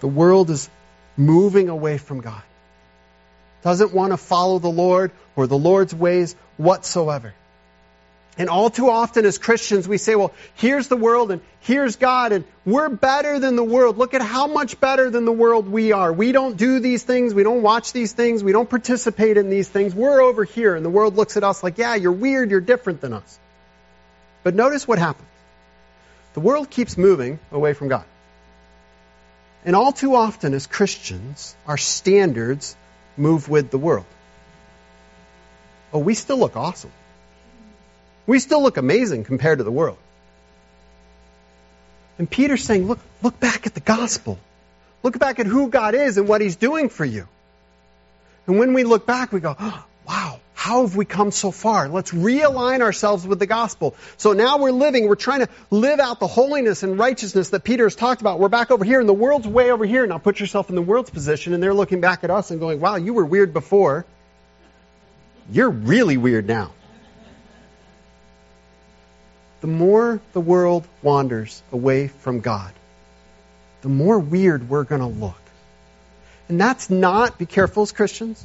the 0.00 0.08
world 0.08 0.48
is 0.48 0.70
moving 1.18 1.68
away 1.68 1.98
from 1.98 2.22
God, 2.22 2.42
doesn't 3.62 3.92
want 3.92 4.14
to 4.14 4.16
follow 4.16 4.58
the 4.58 4.68
Lord 4.70 5.10
or 5.36 5.46
the 5.46 5.58
Lord's 5.58 5.94
ways 5.94 6.34
whatsoever. 6.56 7.34
And 8.38 8.48
all 8.48 8.70
too 8.70 8.88
often 8.88 9.26
as 9.26 9.36
Christians, 9.36 9.86
we 9.86 9.98
say, 9.98 10.14
well, 10.14 10.32
here's 10.54 10.88
the 10.88 10.96
world 10.96 11.30
and 11.30 11.42
here's 11.60 11.96
God 11.96 12.32
and 12.32 12.44
we're 12.64 12.88
better 12.88 13.38
than 13.38 13.56
the 13.56 13.64
world. 13.64 13.98
Look 13.98 14.14
at 14.14 14.22
how 14.22 14.46
much 14.46 14.80
better 14.80 15.10
than 15.10 15.26
the 15.26 15.32
world 15.32 15.68
we 15.68 15.92
are. 15.92 16.10
We 16.10 16.32
don't 16.32 16.56
do 16.56 16.80
these 16.80 17.02
things. 17.02 17.34
We 17.34 17.42
don't 17.42 17.60
watch 17.60 17.92
these 17.92 18.12
things. 18.12 18.42
We 18.42 18.52
don't 18.52 18.70
participate 18.70 19.36
in 19.36 19.50
these 19.50 19.68
things. 19.68 19.94
We're 19.94 20.22
over 20.22 20.44
here 20.44 20.74
and 20.74 20.84
the 20.84 20.90
world 20.90 21.14
looks 21.14 21.36
at 21.36 21.44
us 21.44 21.62
like, 21.62 21.76
yeah, 21.76 21.94
you're 21.94 22.10
weird. 22.10 22.50
You're 22.50 22.62
different 22.62 23.02
than 23.02 23.12
us. 23.12 23.38
But 24.44 24.54
notice 24.54 24.88
what 24.88 24.98
happens. 24.98 25.28
The 26.32 26.40
world 26.40 26.70
keeps 26.70 26.96
moving 26.96 27.38
away 27.50 27.74
from 27.74 27.88
God. 27.88 28.04
And 29.64 29.76
all 29.76 29.92
too 29.92 30.16
often 30.16 30.54
as 30.54 30.66
Christians, 30.66 31.54
our 31.66 31.76
standards 31.76 32.74
move 33.18 33.48
with 33.48 33.70
the 33.70 33.78
world. 33.78 34.06
oh, 35.92 35.98
we 35.98 36.14
still 36.14 36.38
look 36.38 36.56
awesome. 36.56 36.90
We 38.26 38.38
still 38.38 38.62
look 38.62 38.76
amazing 38.76 39.24
compared 39.24 39.58
to 39.58 39.64
the 39.64 39.72
world. 39.72 39.98
And 42.18 42.30
Peter's 42.30 42.62
saying, 42.62 42.86
look, 42.86 43.00
look 43.22 43.40
back 43.40 43.66
at 43.66 43.74
the 43.74 43.80
gospel. 43.80 44.38
Look 45.02 45.18
back 45.18 45.40
at 45.40 45.46
who 45.46 45.68
God 45.68 45.94
is 45.94 46.18
and 46.18 46.28
what 46.28 46.40
He's 46.40 46.56
doing 46.56 46.88
for 46.88 47.04
you. 47.04 47.26
And 48.46 48.58
when 48.58 48.74
we 48.74 48.84
look 48.84 49.06
back, 49.06 49.32
we 49.32 49.40
go, 49.40 49.56
oh, 49.58 49.84
wow, 50.06 50.40
how 50.54 50.82
have 50.82 50.94
we 50.94 51.04
come 51.04 51.32
so 51.32 51.50
far? 51.50 51.88
Let's 51.88 52.12
realign 52.12 52.80
ourselves 52.80 53.26
with 53.26 53.38
the 53.40 53.46
gospel. 53.46 53.96
So 54.16 54.32
now 54.32 54.58
we're 54.58 54.70
living, 54.70 55.08
we're 55.08 55.16
trying 55.16 55.40
to 55.40 55.48
live 55.70 55.98
out 55.98 56.20
the 56.20 56.28
holiness 56.28 56.84
and 56.84 56.98
righteousness 56.98 57.50
that 57.50 57.64
Peter 57.64 57.84
has 57.84 57.96
talked 57.96 58.20
about. 58.20 58.38
We're 58.38 58.48
back 58.48 58.70
over 58.70 58.84
here 58.84 59.00
and 59.00 59.08
the 59.08 59.12
world's 59.14 59.48
way 59.48 59.72
over 59.72 59.84
here. 59.84 60.06
Now 60.06 60.18
put 60.18 60.38
yourself 60.38 60.68
in 60.68 60.76
the 60.76 60.82
world's 60.82 61.10
position 61.10 61.54
and 61.54 61.62
they're 61.62 61.74
looking 61.74 62.00
back 62.00 62.22
at 62.22 62.30
us 62.30 62.52
and 62.52 62.60
going, 62.60 62.78
wow, 62.78 62.96
you 62.96 63.14
were 63.14 63.24
weird 63.24 63.52
before. 63.52 64.06
You're 65.50 65.70
really 65.70 66.16
weird 66.16 66.46
now. 66.46 66.72
The 69.62 69.68
more 69.68 70.20
the 70.32 70.40
world 70.40 70.86
wanders 71.02 71.62
away 71.72 72.08
from 72.08 72.40
God, 72.40 72.72
the 73.82 73.88
more 73.88 74.18
weird 74.18 74.68
we're 74.68 74.82
going 74.82 75.00
to 75.00 75.06
look. 75.06 75.40
And 76.48 76.60
that's 76.60 76.90
not, 76.90 77.38
be 77.38 77.46
careful 77.46 77.84
as 77.84 77.92
Christians, 77.92 78.44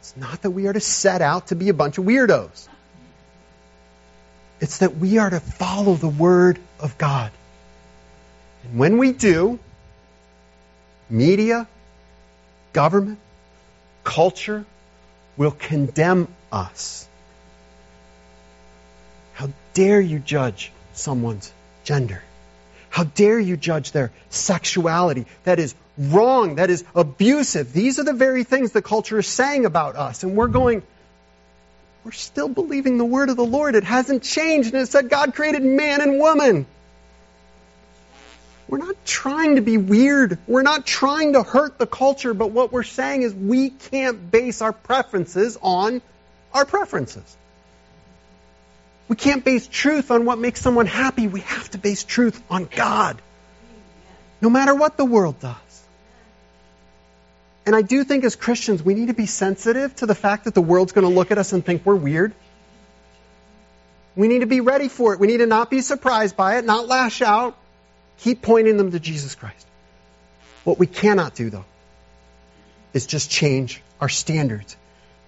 it's 0.00 0.16
not 0.16 0.40
that 0.42 0.50
we 0.50 0.66
are 0.66 0.72
to 0.72 0.80
set 0.80 1.20
out 1.20 1.48
to 1.48 1.56
be 1.56 1.68
a 1.68 1.74
bunch 1.74 1.98
of 1.98 2.06
weirdos. 2.06 2.68
It's 4.58 4.78
that 4.78 4.96
we 4.96 5.18
are 5.18 5.28
to 5.28 5.40
follow 5.40 5.94
the 5.94 6.08
Word 6.08 6.58
of 6.80 6.96
God. 6.96 7.30
And 8.64 8.78
when 8.78 8.96
we 8.96 9.12
do, 9.12 9.58
media, 11.10 11.68
government, 12.72 13.18
culture 14.04 14.64
will 15.36 15.50
condemn 15.50 16.28
us. 16.50 17.06
Dare 19.76 20.00
you 20.00 20.18
judge 20.18 20.72
someone's 20.94 21.52
gender? 21.84 22.22
How 22.88 23.04
dare 23.04 23.38
you 23.38 23.58
judge 23.58 23.92
their 23.92 24.10
sexuality? 24.30 25.26
That 25.44 25.58
is 25.58 25.74
wrong. 25.98 26.54
That 26.54 26.70
is 26.70 26.82
abusive. 26.94 27.74
These 27.74 27.98
are 27.98 28.04
the 28.04 28.14
very 28.14 28.42
things 28.42 28.72
the 28.72 28.80
culture 28.80 29.18
is 29.18 29.26
saying 29.26 29.66
about 29.66 29.94
us. 29.96 30.22
And 30.22 30.34
we're 30.34 30.46
going, 30.46 30.82
we're 32.04 32.12
still 32.12 32.48
believing 32.48 32.96
the 32.96 33.04
word 33.04 33.28
of 33.28 33.36
the 33.36 33.44
Lord. 33.44 33.74
It 33.74 33.84
hasn't 33.84 34.22
changed. 34.22 34.72
And 34.72 34.82
it 34.82 34.86
said 34.86 35.10
God 35.10 35.34
created 35.34 35.62
man 35.62 36.00
and 36.00 36.18
woman. 36.18 36.64
We're 38.68 38.78
not 38.78 38.96
trying 39.04 39.56
to 39.56 39.60
be 39.60 39.76
weird. 39.76 40.38
We're 40.46 40.62
not 40.62 40.86
trying 40.86 41.34
to 41.34 41.42
hurt 41.42 41.76
the 41.76 41.86
culture, 41.86 42.32
but 42.32 42.50
what 42.50 42.72
we're 42.72 42.82
saying 42.82 43.24
is 43.24 43.34
we 43.34 43.68
can't 43.68 44.30
base 44.30 44.62
our 44.62 44.72
preferences 44.72 45.58
on 45.60 46.00
our 46.54 46.64
preferences. 46.64 47.36
We 49.08 49.16
can't 49.16 49.44
base 49.44 49.68
truth 49.68 50.10
on 50.10 50.24
what 50.24 50.38
makes 50.38 50.60
someone 50.60 50.86
happy. 50.86 51.28
We 51.28 51.40
have 51.40 51.70
to 51.70 51.78
base 51.78 52.04
truth 52.04 52.42
on 52.50 52.64
God. 52.64 53.20
No 54.40 54.50
matter 54.50 54.74
what 54.74 54.96
the 54.96 55.04
world 55.04 55.40
does. 55.40 55.56
And 57.64 57.74
I 57.74 57.82
do 57.82 58.04
think 58.04 58.24
as 58.24 58.36
Christians, 58.36 58.82
we 58.82 58.94
need 58.94 59.08
to 59.08 59.14
be 59.14 59.26
sensitive 59.26 59.94
to 59.96 60.06
the 60.06 60.14
fact 60.14 60.44
that 60.44 60.54
the 60.54 60.62
world's 60.62 60.92
going 60.92 61.06
to 61.06 61.12
look 61.12 61.30
at 61.30 61.38
us 61.38 61.52
and 61.52 61.64
think 61.64 61.84
we're 61.84 61.96
weird. 61.96 62.32
We 64.14 64.28
need 64.28 64.40
to 64.40 64.46
be 64.46 64.60
ready 64.60 64.88
for 64.88 65.12
it. 65.12 65.20
We 65.20 65.26
need 65.26 65.38
to 65.38 65.46
not 65.46 65.68
be 65.68 65.80
surprised 65.80 66.36
by 66.36 66.58
it, 66.58 66.64
not 66.64 66.86
lash 66.86 67.22
out. 67.22 67.56
Keep 68.18 68.42
pointing 68.42 68.76
them 68.76 68.92
to 68.92 69.00
Jesus 69.00 69.34
Christ. 69.34 69.66
What 70.64 70.78
we 70.78 70.86
cannot 70.86 71.34
do, 71.34 71.50
though, 71.50 71.64
is 72.92 73.06
just 73.06 73.30
change 73.30 73.82
our 74.00 74.08
standards. 74.08 74.76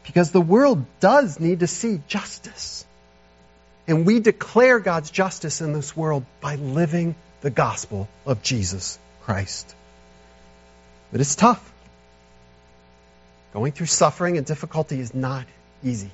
Because 0.05 0.31
the 0.31 0.41
world 0.41 0.87
does 1.01 1.39
need 1.39 1.61
to 1.61 1.67
see 1.67 2.01
justice. 2.09 2.87
And 3.89 4.05
we 4.05 4.21
declare 4.21 4.79
God's 4.81 5.11
justice 5.11 5.63
in 5.63 5.73
this 5.73 5.97
world 5.97 6.25
by 6.43 6.57
living 6.57 7.15
the 7.41 7.49
gospel 7.51 8.07
of 8.27 8.43
Jesus 8.43 8.99
Christ. 9.23 9.75
But 11.11 11.23
it's 11.23 11.35
tough. 11.35 11.73
Going 13.55 13.73
through 13.73 13.87
suffering 13.87 14.37
and 14.37 14.47
difficulty 14.47 15.01
is 15.01 15.15
not 15.15 15.47
easy. 15.83 16.11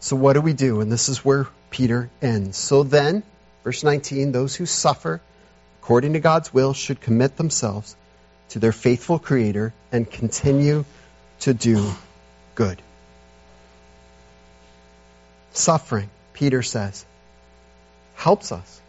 So 0.00 0.16
what 0.16 0.32
do 0.32 0.40
we 0.40 0.54
do? 0.54 0.80
And 0.80 0.90
this 0.90 1.10
is 1.10 1.22
where 1.22 1.46
Peter 1.70 2.08
ends. 2.22 2.56
So 2.56 2.82
then, 2.82 3.22
verse 3.64 3.84
19, 3.84 4.32
those 4.32 4.56
who 4.56 4.64
suffer 4.64 5.20
according 5.82 6.14
to 6.14 6.20
God's 6.20 6.54
will 6.54 6.72
should 6.72 7.02
commit 7.02 7.36
themselves 7.36 7.94
to 8.50 8.58
their 8.58 8.72
faithful 8.72 9.18
Creator 9.18 9.74
and 9.92 10.10
continue 10.10 10.86
to 11.40 11.52
do 11.52 11.92
good. 12.54 12.80
Suffering 15.52 16.08
Peter 16.34 16.62
says, 16.62 17.06
helps 18.14 18.52
us 18.52 18.80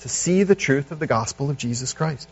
to 0.00 0.08
see 0.08 0.42
the 0.42 0.54
truth 0.54 0.92
of 0.92 0.98
the 0.98 1.06
gospel 1.06 1.50
of 1.50 1.56
Jesus 1.56 1.92
Christ. 1.92 2.28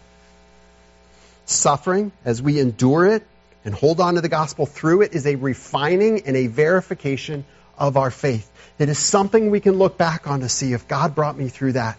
Suffering, 1.46 2.12
as 2.24 2.42
we 2.42 2.60
endure 2.60 3.06
it 3.06 3.26
and 3.64 3.74
hold 3.74 4.00
on 4.00 4.14
to 4.14 4.20
the 4.20 4.28
gospel 4.28 4.66
through 4.66 5.02
it, 5.02 5.14
is 5.14 5.26
a 5.26 5.36
refining 5.36 6.26
and 6.26 6.36
a 6.36 6.46
verification 6.48 7.44
of 7.78 7.96
our 7.96 8.10
faith. 8.10 8.50
It 8.78 8.88
is 8.88 8.98
something 8.98 9.50
we 9.50 9.60
can 9.60 9.74
look 9.74 9.96
back 9.96 10.26
on 10.26 10.40
to 10.40 10.48
see 10.48 10.72
if 10.72 10.88
God 10.88 11.14
brought 11.14 11.36
me 11.36 11.48
through 11.48 11.72
that. 11.72 11.98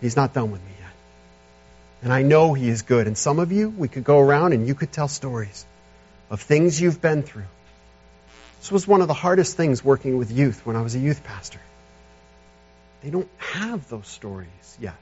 He's 0.00 0.16
not 0.16 0.34
done 0.34 0.50
with 0.50 0.60
me 0.60 0.72
yet. 0.78 0.92
And 2.02 2.12
I 2.12 2.22
know 2.22 2.54
He 2.54 2.68
is 2.68 2.82
good. 2.82 3.06
And 3.06 3.16
some 3.16 3.38
of 3.38 3.52
you, 3.52 3.70
we 3.70 3.88
could 3.88 4.04
go 4.04 4.18
around 4.18 4.52
and 4.52 4.66
you 4.66 4.74
could 4.74 4.92
tell 4.92 5.08
stories 5.08 5.64
of 6.30 6.40
things 6.40 6.80
you've 6.80 7.00
been 7.00 7.22
through 7.22 7.46
this 8.60 8.70
was 8.70 8.86
one 8.86 9.00
of 9.00 9.08
the 9.08 9.14
hardest 9.14 9.56
things 9.56 9.82
working 9.82 10.18
with 10.18 10.30
youth 10.30 10.64
when 10.66 10.76
I 10.76 10.82
was 10.82 10.94
a 10.94 10.98
youth 10.98 11.24
pastor. 11.24 11.60
They 13.02 13.08
don't 13.08 13.28
have 13.38 13.88
those 13.88 14.06
stories 14.06 14.78
yet. 14.78 14.94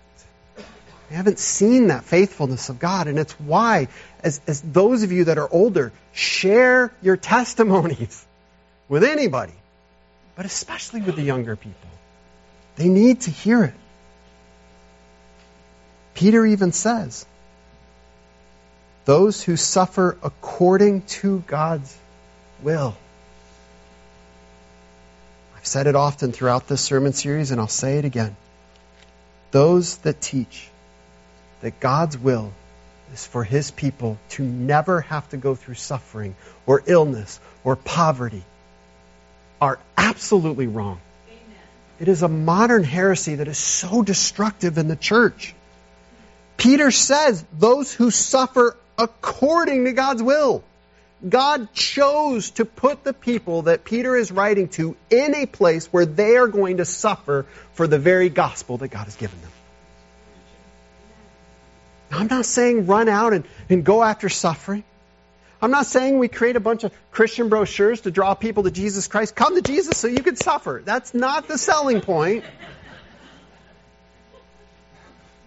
They 1.11 1.17
haven't 1.17 1.41
seen 1.41 1.89
that 1.89 2.05
faithfulness 2.05 2.69
of 2.69 2.79
God. 2.79 3.09
And 3.09 3.19
it's 3.19 3.33
why, 3.33 3.89
as, 4.23 4.41
as 4.47 4.61
those 4.61 5.03
of 5.03 5.11
you 5.11 5.25
that 5.25 5.39
are 5.39 5.49
older, 5.51 5.93
share 6.13 6.93
your 7.03 7.17
testimonies 7.17 8.25
with 8.89 9.03
anybody, 9.03 9.55
but 10.37 10.47
especially 10.47 11.01
with 11.03 11.17
the 11.17 11.23
younger 11.23 11.57
people. 11.57 11.91
They 12.77 12.89
need 12.89 13.23
to 13.23 13.33
hear 13.33 13.65
it. 13.65 13.75
Peter 16.15 16.47
even 16.47 16.71
says, 16.71 17.27
those 19.05 19.43
who 19.43 19.57
suffer 19.57 20.17
according 20.23 21.03
to 21.03 21.43
God's 21.47 21.97
will 22.63 22.97
said 25.69 25.87
it 25.87 25.95
often 25.95 26.33
throughout 26.33 26.67
this 26.67 26.81
sermon 26.81 27.13
series, 27.13 27.51
and 27.51 27.61
I'll 27.61 27.69
say 27.69 27.99
it 27.99 28.05
again. 28.05 28.35
Those 29.51 29.99
that 29.99 30.21
teach 30.21 30.69
that 31.61 31.79
God's 31.79 32.17
will 32.17 32.53
is 33.13 33.27
for 33.27 33.45
His 33.45 33.71
people 33.71 34.19
to 34.31 34.43
never 34.43 35.03
have 35.03 35.29
to 35.31 35.37
go 35.37 35.55
through 35.55 35.75
suffering 35.75 36.37
or 36.67 36.83
illness 36.87 37.39
or 37.65 37.77
poverty 37.77 38.43
are 39.61 39.79
absolutely 39.97 40.67
wrong. 40.67 41.01
Amen. 41.29 41.59
It 42.01 42.09
is 42.09 42.23
a 42.23 42.29
modern 42.29 42.85
heresy 42.85 43.37
that 43.37 43.49
is 43.49 43.59
so 43.59 44.03
destructive 44.03 44.79
in 44.79 44.89
the 44.89 44.97
church. 44.97 45.55
Peter 46.57 46.91
says 46.91 47.45
those 47.59 47.93
who 47.93 48.11
suffer 48.11 48.77
according 48.97 49.85
to 49.85 49.93
God's 49.93 50.23
will. 50.23 50.65
God 51.27 51.73
chose 51.73 52.51
to 52.53 52.65
put 52.65 53.03
the 53.03 53.13
people 53.13 53.63
that 53.63 53.85
Peter 53.85 54.17
is 54.17 54.31
writing 54.31 54.69
to 54.69 54.97
in 55.11 55.35
a 55.35 55.47
place 55.47 55.87
where 55.87 56.07
they 56.07 56.37
are 56.37 56.47
going 56.47 56.77
to 56.77 56.85
suffer 56.85 57.47
for 57.73 57.89
the 57.89 57.99
very 57.99 58.29
gospel 58.29 58.77
that 58.79 58.89
God 58.89 59.05
has 59.05 59.17
given 59.17 59.41
them. 59.41 59.51
Now, 62.11 62.19
I'm 62.19 62.29
not 62.29 62.47
saying 62.47 62.87
run 62.87 63.09
out 63.09 63.33
and, 63.33 63.45
and 63.69 63.85
go 63.85 64.03
after 64.03 64.29
suffering. 64.29 64.85
I'm 65.61 65.73
not 65.73 65.87
saying 65.87 66.19
we 66.19 66.29
create 66.29 66.55
a 66.55 66.61
bunch 66.61 66.85
of 66.85 66.93
Christian 67.11 67.49
brochures 67.49 68.03
to 68.03 68.13
draw 68.13 68.35
people 68.35 68.63
to 68.63 68.71
Jesus 68.71 69.09
Christ. 69.09 69.35
Come 69.35 69.57
to 69.57 69.63
Jesus 69.63 69.99
so 69.99 70.07
you 70.07 70.23
can 70.23 70.37
suffer. 70.37 70.83
That's 70.85 71.15
not 71.15 71.49
the 71.49 71.59
selling 71.59 72.01
point. 72.01 72.45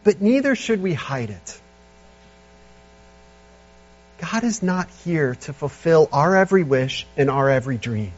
But 0.03 0.22
neither 0.22 0.55
should 0.55 0.82
we 0.82 0.93
hide 0.93 1.30
it. 1.30 1.61
God 4.22 4.43
is 4.43 4.61
not 4.61 4.88
here 5.03 5.36
to 5.41 5.53
fulfill 5.53 6.07
our 6.13 6.36
every 6.36 6.63
wish 6.63 7.07
and 7.17 7.30
our 7.30 7.49
every 7.49 7.78
dream. 7.78 8.11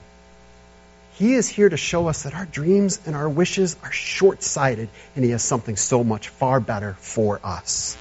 He 1.13 1.33
is 1.35 1.47
here 1.47 1.69
to 1.69 1.77
show 1.77 2.07
us 2.07 2.23
that 2.23 2.33
our 2.33 2.45
dreams 2.45 2.99
and 3.05 3.15
our 3.15 3.29
wishes 3.29 3.77
are 3.83 3.91
short 3.91 4.43
sighted 4.43 4.89
and 5.15 5.23
He 5.23 5.31
has 5.31 5.43
something 5.43 5.77
so 5.77 6.03
much 6.03 6.27
far 6.27 6.59
better 6.59 6.95
for 6.99 7.39
us. 7.43 7.97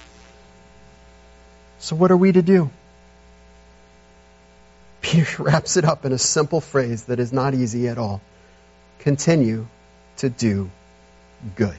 So, 1.79 1.95
what 1.95 2.11
are 2.11 2.17
we 2.17 2.31
to 2.31 2.41
do? 2.41 2.69
Peter 5.01 5.43
wraps 5.43 5.77
it 5.77 5.85
up 5.85 6.05
in 6.05 6.11
a 6.11 6.17
simple 6.17 6.59
phrase 6.59 7.03
that 7.05 7.19
is 7.19 7.31
not 7.31 7.53
easy 7.53 7.87
at 7.87 7.97
all 7.97 8.21
continue 8.99 9.67
to 10.17 10.29
do 10.29 10.69
good 11.55 11.77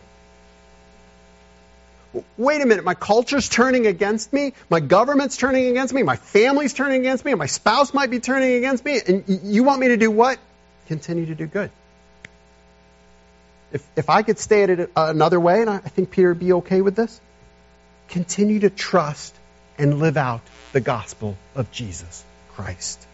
wait 2.36 2.62
a 2.62 2.66
minute, 2.66 2.84
my 2.84 2.94
culture's 2.94 3.48
turning 3.48 3.86
against 3.86 4.32
me, 4.32 4.54
my 4.70 4.80
government's 4.80 5.36
turning 5.36 5.68
against 5.68 5.92
me, 5.94 6.02
my 6.02 6.16
family's 6.16 6.72
turning 6.72 7.00
against 7.00 7.24
me, 7.24 7.32
and 7.32 7.38
my 7.38 7.46
spouse 7.46 7.92
might 7.94 8.10
be 8.10 8.20
turning 8.20 8.54
against 8.54 8.84
me, 8.84 9.00
and 9.06 9.24
you 9.26 9.64
want 9.64 9.80
me 9.80 9.88
to 9.88 9.96
do 9.96 10.10
what? 10.10 10.38
continue 10.86 11.26
to 11.26 11.34
do 11.34 11.46
good. 11.46 11.70
If, 13.72 13.86
if 13.96 14.10
I 14.10 14.22
could 14.22 14.38
state 14.38 14.70
it 14.70 14.90
uh, 14.96 15.06
another 15.08 15.40
way, 15.40 15.60
and 15.60 15.70
I 15.70 15.78
think 15.78 16.10
Peter 16.10 16.28
would 16.28 16.38
be 16.38 16.52
okay 16.54 16.80
with 16.80 16.94
this, 16.94 17.20
continue 18.08 18.60
to 18.60 18.70
trust 18.70 19.34
and 19.78 19.98
live 19.98 20.16
out 20.16 20.42
the 20.72 20.80
gospel 20.80 21.36
of 21.54 21.72
Jesus 21.72 22.24
Christ. 22.52 23.04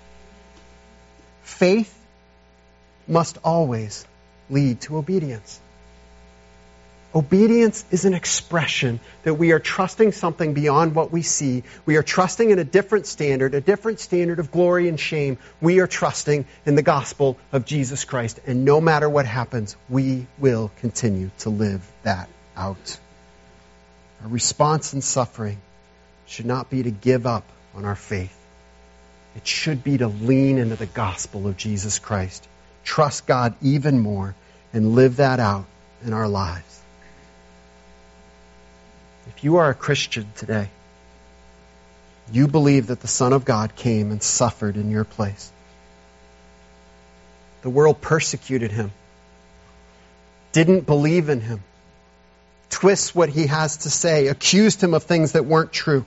Faith 1.43 1.97
must 3.09 3.39
always 3.43 4.05
lead 4.51 4.81
to 4.83 4.99
obedience. 4.99 5.59
Obedience 7.13 7.85
is 7.91 8.05
an 8.05 8.15
expression 8.15 9.01
that 9.25 9.35
we 9.35 9.51
are 9.51 9.59
trusting 9.59 10.13
something 10.13 10.55
beyond 10.55 10.95
what 10.95 11.11
we 11.11 11.23
see. 11.23 11.65
We 11.85 11.97
are 11.97 12.05
trusting 12.05 12.51
in 12.51 12.61
a 12.61 12.65
different 12.65 13.07
standard, 13.07 13.53
a 13.55 13.61
different 13.61 13.99
standard 13.99 14.39
of 14.39 14.53
glory 14.53 14.89
and 14.89 14.99
shame. 14.99 15.39
We 15.61 15.81
are 15.81 15.89
trusting 15.89 16.45
in 16.67 16.77
the 16.77 16.83
gospel 16.83 17.37
of 17.51 17.65
Jesus 17.65 18.05
Christ. 18.05 18.39
And 18.47 18.65
no 18.65 18.81
matter 18.81 19.09
what 19.09 19.27
happens, 19.27 19.77
we 19.89 20.29
will 20.39 20.71
continue 20.79 21.33
to 21.41 21.51
live 21.51 21.85
that 22.05 22.29
out. 22.57 22.99
Our 24.23 24.29
response 24.29 24.95
in 24.95 25.01
suffering 25.03 25.59
should 26.27 26.47
not 26.47 26.71
be 26.71 26.85
to 26.85 26.93
give 26.93 27.27
up 27.27 27.45
on 27.75 27.85
our 27.85 27.97
faith. 27.97 28.37
It 29.35 29.47
should 29.47 29.83
be 29.83 29.99
to 29.99 30.07
lean 30.07 30.59
into 30.59 30.77
the 30.77 30.87
gospel 30.87 31.49
of 31.49 31.57
Jesus 31.57 31.99
Christ, 31.99 32.47
trust 32.85 33.27
God 33.27 33.55
even 33.63 33.99
more, 33.99 34.37
and 34.73 34.95
live 34.95 35.17
that 35.17 35.41
out 35.41 35.67
in 36.05 36.13
our 36.13 36.29
lives. 36.29 36.80
If 39.37 39.45
you 39.45 39.57
are 39.57 39.71
a 39.71 39.75
Christian 39.75 40.27
today, 40.37 40.69
you 42.33 42.49
believe 42.49 42.89
that 42.89 43.01
the 43.01 43.09
Son 43.09 43.33
of 43.33 43.45
God 43.45 43.77
came 43.77 44.11
and 44.11 44.21
suffered 44.21 44.77
in 44.77 44.91
your 44.91 45.05
place. 45.05 45.53
The 47.63 47.71
world 47.71 48.01
persecuted 48.01 48.73
him, 48.73 48.91
didn't 50.51 50.85
believe 50.85 51.29
in 51.29 51.41
him, 51.41 51.63
twists 52.71 53.15
what 53.15 53.29
he 53.29 53.47
has 53.47 53.79
to 53.79 53.91
say, 53.91 54.27
accused 54.27 54.83
him 54.83 54.95
of 54.95 55.05
things 55.05 55.33
that 55.33 55.45
weren't 55.45 55.73
true. 55.73 56.05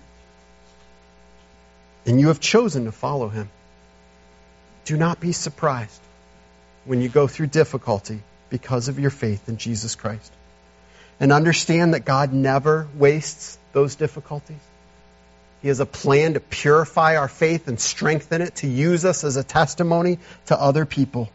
And 2.06 2.20
you 2.20 2.28
have 2.28 2.42
chosen 2.42 2.86
to 2.86 2.92
follow 2.92 3.30
him. 3.30 3.50
Do 4.84 4.98
not 4.98 5.22
be 5.22 5.32
surprised 5.32 6.02
when 6.84 7.02
you 7.02 7.08
go 7.08 7.28
through 7.28 7.48
difficulty 7.48 8.20
because 8.50 8.90
of 8.90 9.00
your 9.00 9.12
faith 9.12 9.48
in 9.48 9.56
Jesus 9.58 9.96
Christ 9.96 10.34
and 11.24 11.32
understand 11.32 11.94
that 11.94 12.04
God 12.04 12.34
never 12.34 12.86
wastes 12.98 13.58
those 13.72 13.96
difficulties. 13.96 14.60
He 15.62 15.70
has 15.70 15.80
a 15.80 15.86
plan 15.86 16.34
to 16.34 16.42
purify 16.42 17.16
our 17.16 17.30
faith 17.30 17.70
and 17.70 17.80
strengthen 17.80 18.42
it, 18.42 18.56
to 18.56 18.68
use 18.68 19.06
us 19.06 19.24
as 19.24 19.38
a 19.38 19.44
testimony 19.44 20.20
to 20.48 20.60
other 20.60 20.86
people. 20.86 21.32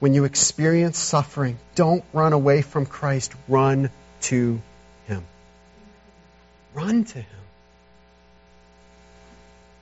When 0.00 0.12
you 0.12 0.24
experience 0.24 0.98
suffering, 0.98 1.56
don't 1.76 2.02
run 2.12 2.32
away 2.32 2.62
from 2.62 2.84
Christ. 2.84 3.32
Run 3.46 3.90
to 4.22 4.60
Him. 5.06 5.22
Run 6.74 7.04
to 7.04 7.18
Him. 7.18 7.40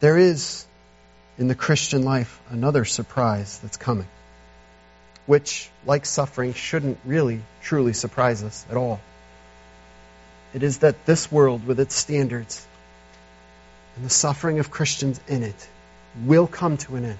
There 0.00 0.18
is, 0.18 0.66
in 1.38 1.48
the 1.48 1.54
Christian 1.54 2.02
life, 2.02 2.38
another 2.50 2.84
surprise 2.84 3.58
that's 3.60 3.78
coming 3.78 4.06
which, 5.26 5.70
like 5.86 6.06
suffering, 6.06 6.54
shouldn't 6.54 6.98
really 7.04 7.40
truly 7.62 7.92
surprise 7.92 8.42
us 8.42 8.66
at 8.70 8.76
all. 8.76 9.00
It 10.54 10.62
is 10.62 10.78
that 10.78 11.06
this 11.06 11.30
world, 11.30 11.66
with 11.66 11.80
its 11.80 11.94
standards, 11.94 12.66
and 13.96 14.04
the 14.04 14.10
suffering 14.10 14.58
of 14.58 14.70
Christians 14.70 15.20
in 15.28 15.42
it, 15.42 15.68
will 16.24 16.46
come 16.46 16.76
to 16.78 16.96
an 16.96 17.04
end. 17.04 17.18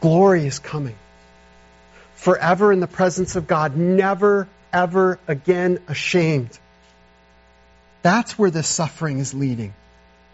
Glory 0.00 0.46
is 0.46 0.58
coming. 0.58 0.96
Forever 2.16 2.72
in 2.72 2.80
the 2.80 2.86
presence 2.86 3.36
of 3.36 3.46
God, 3.46 3.76
never, 3.76 4.48
ever 4.72 5.18
again 5.26 5.78
ashamed. 5.88 6.58
That's 8.02 8.38
where 8.38 8.50
this 8.50 8.68
suffering 8.68 9.18
is 9.18 9.34
leading. 9.34 9.74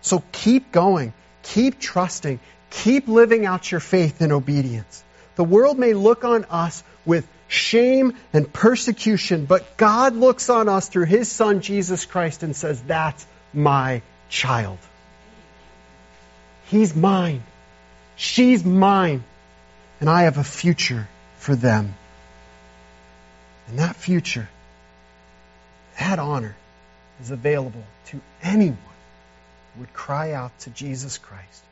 So 0.02 0.22
keep 0.32 0.72
going. 0.72 1.12
Keep 1.42 1.80
trusting. 1.80 2.40
Keep 2.70 3.08
living 3.08 3.46
out 3.46 3.70
your 3.70 3.80
faith 3.80 4.20
in 4.20 4.32
obedience. 4.32 5.02
The 5.36 5.44
world 5.44 5.78
may 5.78 5.94
look 5.94 6.24
on 6.24 6.46
us 6.46 6.82
with 7.04 7.26
shame 7.48 8.14
and 8.32 8.52
persecution, 8.52 9.44
but 9.44 9.76
God 9.76 10.16
looks 10.16 10.50
on 10.50 10.68
us 10.68 10.88
through 10.88 11.06
His 11.06 11.30
Son, 11.30 11.60
Jesus 11.60 12.04
Christ, 12.04 12.42
and 12.42 12.56
says, 12.56 12.82
That's 12.82 13.24
my 13.54 14.02
child. 14.28 14.78
He's 16.66 16.96
mine. 16.96 17.42
She's 18.16 18.64
mine. 18.64 19.22
And 20.00 20.10
I 20.10 20.22
have 20.22 20.38
a 20.38 20.44
future 20.44 21.06
for 21.38 21.54
them. 21.54 21.94
And 23.68 23.78
that 23.78 23.96
future, 23.96 24.48
that 25.98 26.18
honor, 26.18 26.56
is 27.20 27.30
available 27.30 27.84
to 28.06 28.20
anyone 28.42 28.78
who 29.74 29.80
would 29.80 29.92
cry 29.92 30.32
out 30.32 30.56
to 30.60 30.70
Jesus 30.70 31.18
Christ 31.18 31.62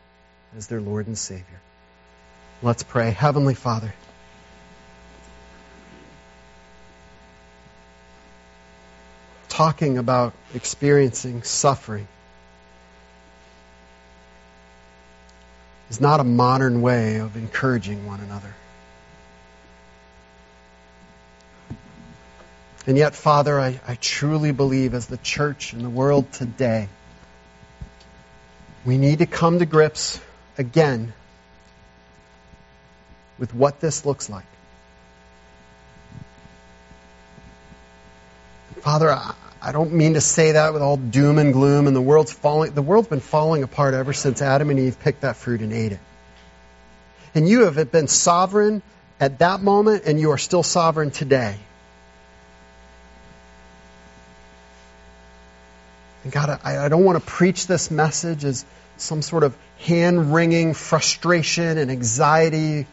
as 0.56 0.66
their 0.66 0.80
Lord 0.80 1.06
and 1.06 1.18
Savior. 1.18 1.60
Let's 2.64 2.82
pray. 2.82 3.10
Heavenly 3.10 3.52
Father, 3.52 3.92
talking 9.50 9.98
about 9.98 10.32
experiencing 10.54 11.42
suffering 11.42 12.08
is 15.90 16.00
not 16.00 16.20
a 16.20 16.24
modern 16.24 16.80
way 16.80 17.16
of 17.16 17.36
encouraging 17.36 18.06
one 18.06 18.20
another. 18.20 18.54
And 22.86 22.96
yet, 22.96 23.14
Father, 23.14 23.60
I, 23.60 23.78
I 23.86 23.96
truly 23.96 24.52
believe 24.52 24.94
as 24.94 25.04
the 25.04 25.18
church 25.18 25.74
and 25.74 25.84
the 25.84 25.90
world 25.90 26.32
today, 26.32 26.88
we 28.86 28.96
need 28.96 29.18
to 29.18 29.26
come 29.26 29.58
to 29.58 29.66
grips 29.66 30.18
again 30.56 31.12
with 33.38 33.54
what 33.54 33.80
this 33.80 34.04
looks 34.04 34.30
like. 34.30 34.44
Father, 38.80 39.10
I, 39.62 39.72
don't 39.72 39.94
mean 39.94 40.14
to 40.14 40.20
say 40.20 40.52
that 40.52 40.74
with 40.74 40.82
all 40.82 40.98
doom 40.98 41.38
and 41.38 41.54
gloom 41.54 41.86
and 41.86 41.96
the 41.96 42.02
world's 42.02 42.32
falling. 42.32 42.74
The 42.74 42.82
world's 42.82 43.08
been 43.08 43.20
falling 43.20 43.62
apart 43.62 43.94
ever 43.94 44.12
since 44.12 44.42
Adam 44.42 44.68
and 44.68 44.78
Eve 44.78 45.00
picked 45.00 45.22
that 45.22 45.36
fruit 45.36 45.62
and 45.62 45.72
ate 45.72 45.92
it. 45.92 46.00
And 47.34 47.48
you 47.48 47.64
have 47.64 47.90
been 47.90 48.08
sovereign 48.08 48.82
at 49.18 49.38
that 49.38 49.62
moment 49.62 50.02
and 50.04 50.20
you 50.20 50.32
are 50.32 50.38
still 50.38 50.62
sovereign 50.62 51.10
today. 51.10 51.56
And 56.24 56.32
God, 56.32 56.60
I, 56.62 56.84
I 56.84 56.88
don't 56.88 57.04
want 57.04 57.18
to 57.18 57.24
preach 57.24 57.66
this 57.66 57.90
message 57.90 58.44
as 58.44 58.66
some 58.98 59.22
sort 59.22 59.44
of 59.44 59.56
hand 59.78 60.34
wringing 60.34 60.74
frustration 60.74 61.78
and 61.78 61.90
anxiety 61.90 62.86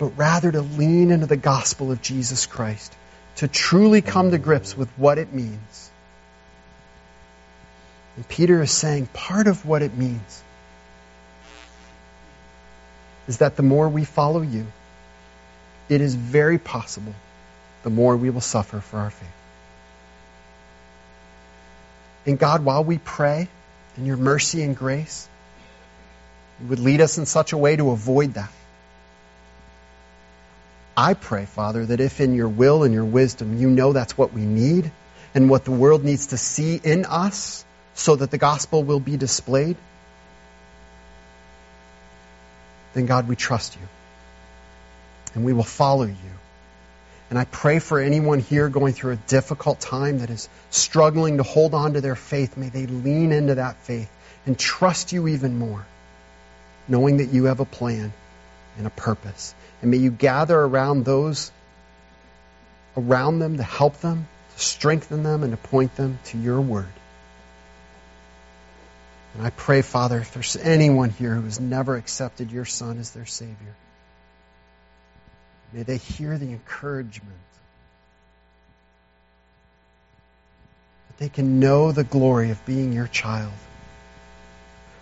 but 0.00 0.16
rather 0.16 0.50
to 0.50 0.62
lean 0.62 1.10
into 1.10 1.26
the 1.26 1.36
gospel 1.36 1.92
of 1.92 2.00
Jesus 2.00 2.46
Christ, 2.46 2.90
to 3.36 3.46
truly 3.46 4.00
come 4.00 4.30
to 4.30 4.38
grips 4.38 4.74
with 4.74 4.88
what 4.96 5.18
it 5.18 5.34
means. 5.34 5.90
And 8.16 8.26
Peter 8.26 8.62
is 8.62 8.70
saying 8.70 9.08
part 9.12 9.46
of 9.46 9.66
what 9.66 9.82
it 9.82 9.94
means 9.94 10.42
is 13.28 13.38
that 13.38 13.56
the 13.56 13.62
more 13.62 13.90
we 13.90 14.04
follow 14.04 14.40
you, 14.40 14.64
it 15.90 16.00
is 16.00 16.14
very 16.14 16.56
possible 16.56 17.14
the 17.82 17.90
more 17.90 18.16
we 18.16 18.30
will 18.30 18.40
suffer 18.40 18.80
for 18.80 19.00
our 19.00 19.10
faith. 19.10 19.28
And 22.24 22.38
God, 22.38 22.64
while 22.64 22.84
we 22.84 22.96
pray 22.96 23.48
in 23.98 24.06
your 24.06 24.16
mercy 24.16 24.62
and 24.62 24.74
grace, 24.74 25.28
you 26.58 26.68
would 26.68 26.80
lead 26.80 27.02
us 27.02 27.18
in 27.18 27.26
such 27.26 27.52
a 27.52 27.58
way 27.58 27.76
to 27.76 27.90
avoid 27.90 28.34
that. 28.34 28.50
I 31.00 31.14
pray, 31.14 31.46
Father, 31.46 31.86
that 31.86 31.98
if 31.98 32.20
in 32.20 32.34
your 32.34 32.48
will 32.48 32.82
and 32.82 32.92
your 32.92 33.06
wisdom 33.06 33.58
you 33.58 33.70
know 33.70 33.94
that's 33.94 34.18
what 34.18 34.34
we 34.34 34.42
need 34.42 34.92
and 35.34 35.48
what 35.48 35.64
the 35.64 35.70
world 35.70 36.04
needs 36.04 36.26
to 36.26 36.36
see 36.36 36.78
in 36.84 37.06
us 37.06 37.64
so 37.94 38.16
that 38.16 38.30
the 38.30 38.36
gospel 38.36 38.82
will 38.82 39.00
be 39.00 39.16
displayed, 39.16 39.78
then 42.92 43.06
God, 43.06 43.28
we 43.28 43.34
trust 43.34 43.76
you 43.76 43.88
and 45.34 45.42
we 45.42 45.54
will 45.54 45.62
follow 45.62 46.04
you. 46.04 46.34
And 47.30 47.38
I 47.38 47.46
pray 47.46 47.78
for 47.78 47.98
anyone 47.98 48.40
here 48.40 48.68
going 48.68 48.92
through 48.92 49.12
a 49.12 49.22
difficult 49.26 49.80
time 49.80 50.18
that 50.18 50.28
is 50.28 50.50
struggling 50.68 51.38
to 51.38 51.44
hold 51.44 51.72
on 51.72 51.94
to 51.94 52.02
their 52.02 52.14
faith. 52.16 52.58
May 52.58 52.68
they 52.68 52.84
lean 52.84 53.32
into 53.32 53.54
that 53.54 53.78
faith 53.78 54.10
and 54.44 54.58
trust 54.58 55.14
you 55.14 55.28
even 55.28 55.58
more, 55.58 55.86
knowing 56.88 57.18
that 57.18 57.30
you 57.30 57.44
have 57.44 57.60
a 57.60 57.64
plan 57.64 58.12
and 58.78 58.86
a 58.86 58.90
purpose. 58.90 59.54
And 59.82 59.90
may 59.90 59.98
you 59.98 60.10
gather 60.10 60.58
around 60.58 61.04
those 61.04 61.52
around 62.96 63.38
them 63.38 63.56
to 63.56 63.62
help 63.62 64.00
them, 64.00 64.26
to 64.56 64.62
strengthen 64.62 65.22
them, 65.22 65.42
and 65.42 65.52
to 65.52 65.56
point 65.56 65.94
them 65.96 66.18
to 66.24 66.38
your 66.38 66.60
word. 66.60 66.92
And 69.34 69.46
I 69.46 69.50
pray, 69.50 69.82
Father, 69.82 70.18
if 70.18 70.34
there's 70.34 70.56
anyone 70.56 71.10
here 71.10 71.34
who 71.34 71.44
has 71.44 71.60
never 71.60 71.96
accepted 71.96 72.50
your 72.50 72.64
Son 72.64 72.98
as 72.98 73.12
their 73.12 73.26
Savior, 73.26 73.74
may 75.72 75.84
they 75.84 75.98
hear 75.98 76.36
the 76.36 76.50
encouragement 76.50 77.36
that 81.08 81.18
they 81.18 81.28
can 81.28 81.60
know 81.60 81.92
the 81.92 82.04
glory 82.04 82.50
of 82.50 82.64
being 82.66 82.92
your 82.92 83.06
child, 83.06 83.52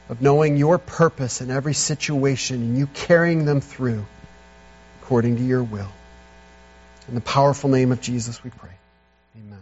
of 0.08 0.22
knowing 0.22 0.56
your 0.56 0.78
purpose 0.78 1.40
in 1.40 1.50
every 1.50 1.74
situation 1.74 2.56
and 2.56 2.78
you 2.78 2.86
carrying 2.86 3.44
them 3.44 3.60
through 3.60 4.04
according 5.02 5.36
to 5.36 5.42
your 5.42 5.62
will. 5.62 5.92
In 7.08 7.14
the 7.14 7.20
powerful 7.20 7.70
name 7.70 7.92
of 7.92 8.00
Jesus, 8.00 8.42
we 8.44 8.50
pray. 8.50 8.70
Amen. 9.36 9.60